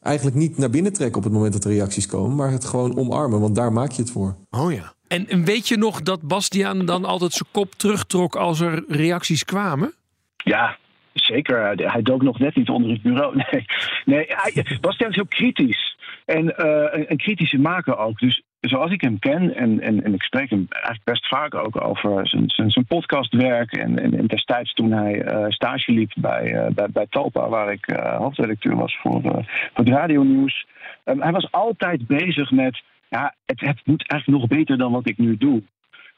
[0.03, 2.97] eigenlijk niet naar binnen trekken op het moment dat er reacties komen, maar het gewoon
[2.97, 4.37] omarmen, want daar maak je het voor.
[4.51, 4.93] Oh ja.
[5.09, 9.45] En, en weet je nog dat Bastiaan dan altijd zijn kop terugtrok als er reacties
[9.45, 9.95] kwamen?
[10.37, 10.77] Ja,
[11.13, 13.37] Zeker, hij dook nog net niet onder het bureau.
[13.51, 13.65] Nee,
[14.05, 15.97] nee hij, Bastiaan is heel kritisch.
[16.25, 18.19] En uh, een, kritische maker ook.
[18.19, 21.85] Dus zoals ik hem ken, en, en, en ik spreek hem eigenlijk best vaak ook
[21.85, 23.73] over zijn, zijn, zijn podcastwerk.
[23.73, 27.73] En, en, en, destijds toen hij uh, stage liep bij, uh, bij, bij Talpa, waar
[27.73, 27.87] ik
[28.19, 30.67] hoofdredacteur was voor, voor het radionieuws.
[31.05, 35.09] Um, hij was altijd bezig met, ja, het, het moet eigenlijk nog beter dan wat
[35.09, 35.63] ik nu doe.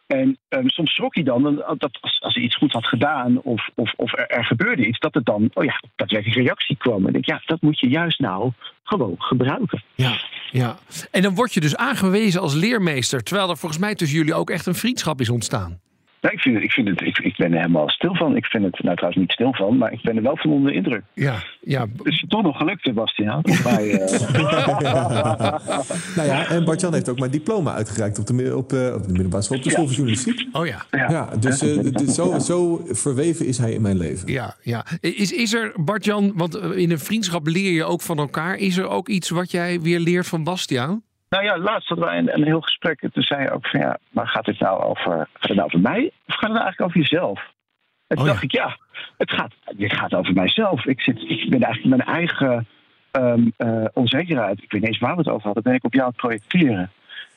[0.07, 1.43] En um, soms schrok hij dan
[1.79, 4.99] dat als, als, hij iets goed had gedaan of, of, of er, er, gebeurde iets,
[4.99, 7.07] dat het dan, oh ja, er een reactie kwam.
[7.07, 8.53] En ik ja, dat moet je juist nou
[8.83, 9.83] gewoon gebruiken.
[9.95, 10.17] Ja,
[10.51, 10.77] ja.
[11.11, 14.51] En dan word je dus aangewezen als leermeester, terwijl er volgens mij tussen jullie ook
[14.51, 15.81] echt een vriendschap is ontstaan.
[16.25, 18.37] Nee, ik, vind het, ik, vind het, ik, ik ben er helemaal stil van.
[18.37, 20.71] Ik vind het, nou trouwens niet stil van, maar ik ben er wel van onder
[20.71, 21.03] de indruk.
[21.15, 21.81] Ja, ja.
[21.81, 23.45] Het is toch nog gelukt, Sebastian.
[23.63, 23.99] Bij, uh...
[26.17, 29.13] nou ja, en Bartjan heeft ook mijn diploma uitgereikt op de, op, uh, op de
[29.13, 30.47] middelbare school, op de school van journalistiek.
[30.53, 30.85] Oh ja.
[30.91, 34.33] Ja, ja dus uh, zo, zo verweven is hij in mijn leven.
[34.33, 34.87] Ja, ja.
[35.01, 38.57] Is, is er, Bartjan, want in een vriendschap leer je ook van elkaar.
[38.57, 41.03] Is er ook iets wat jij weer leert van Bastiaan?
[41.35, 43.03] Nou ja, laatst hadden wij een, een heel gesprek.
[43.03, 45.67] En toen zei je ook van ja, maar gaat dit nou over, gaat het nou
[45.67, 46.11] over mij?
[46.27, 47.41] Of gaat het nou eigenlijk over jezelf?
[48.07, 48.79] En toen oh, dacht ik, ja,
[49.17, 50.87] het gaat, het gaat over mijzelf.
[50.87, 52.67] Ik, zit, ik ben eigenlijk mijn eigen
[53.13, 54.63] um, uh, onzekerheid.
[54.63, 55.63] Ik weet niet eens waar we het over hadden.
[55.63, 56.91] Ben ik op jou aan het projecteren.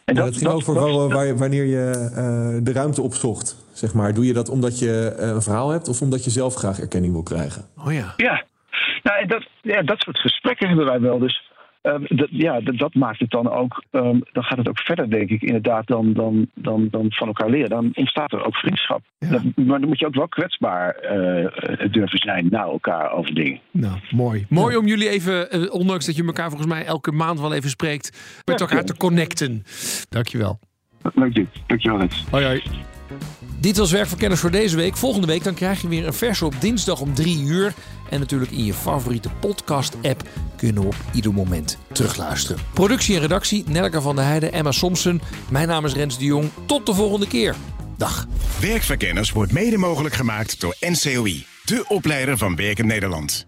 [0.06, 3.66] En ja, dat, ging over dat, waar, wanneer je uh, de ruimte opzocht.
[3.74, 4.14] Zeg maar.
[4.14, 7.14] Doe je dat omdat je uh, een verhaal hebt of omdat je zelf graag erkenning
[7.14, 7.66] wil krijgen?
[7.86, 8.14] Oh ja.
[8.18, 8.44] Ja,
[9.04, 11.20] nou, dat, ja dat soort gesprekken hebben wij wel.
[11.20, 11.47] Dus
[11.88, 13.84] Ehm, dat, ja, dat, maakt het dan ook.
[13.92, 17.50] Um, dan gaat het ook verder, denk ik, inderdaad, dan, dan, dan, dan van elkaar
[17.50, 17.70] leren.
[17.70, 19.02] Dan ontstaat er ook vriendschap.
[19.56, 23.60] maar dan moet je ook wel kwetsbaar uh, durven zijn naar elkaar over dingen.
[23.72, 24.46] Nou, mooi.
[24.50, 27.70] Mooi om jullie even, uh, ondanks dat je elkaar volgens mij elke maand wel even
[27.70, 29.64] spreekt, met elkaar te connecten.
[30.10, 30.60] Dankjewel.
[31.14, 31.48] Leuk dit.
[31.68, 32.26] Dankjewel, Rens.
[32.32, 32.62] Hoi, hoi.
[33.60, 34.98] Dit was Werkverkenners voor deze week.
[34.98, 37.74] Volgende week dan krijg je weer een verse op dinsdag om 3 uur.
[38.10, 40.24] En natuurlijk in je favoriete podcast-app
[40.56, 42.62] kunnen we op ieder moment terugluisteren.
[42.74, 45.22] Productie en redactie Nelke van der Heijden, Emma Somsen.
[45.50, 46.50] Mijn naam is Rens de Jong.
[46.66, 47.56] Tot de volgende keer.
[47.98, 48.28] Dag.
[48.60, 53.48] Werkverkenners wordt mede mogelijk gemaakt door NCOI, de opleider van Werken Nederland.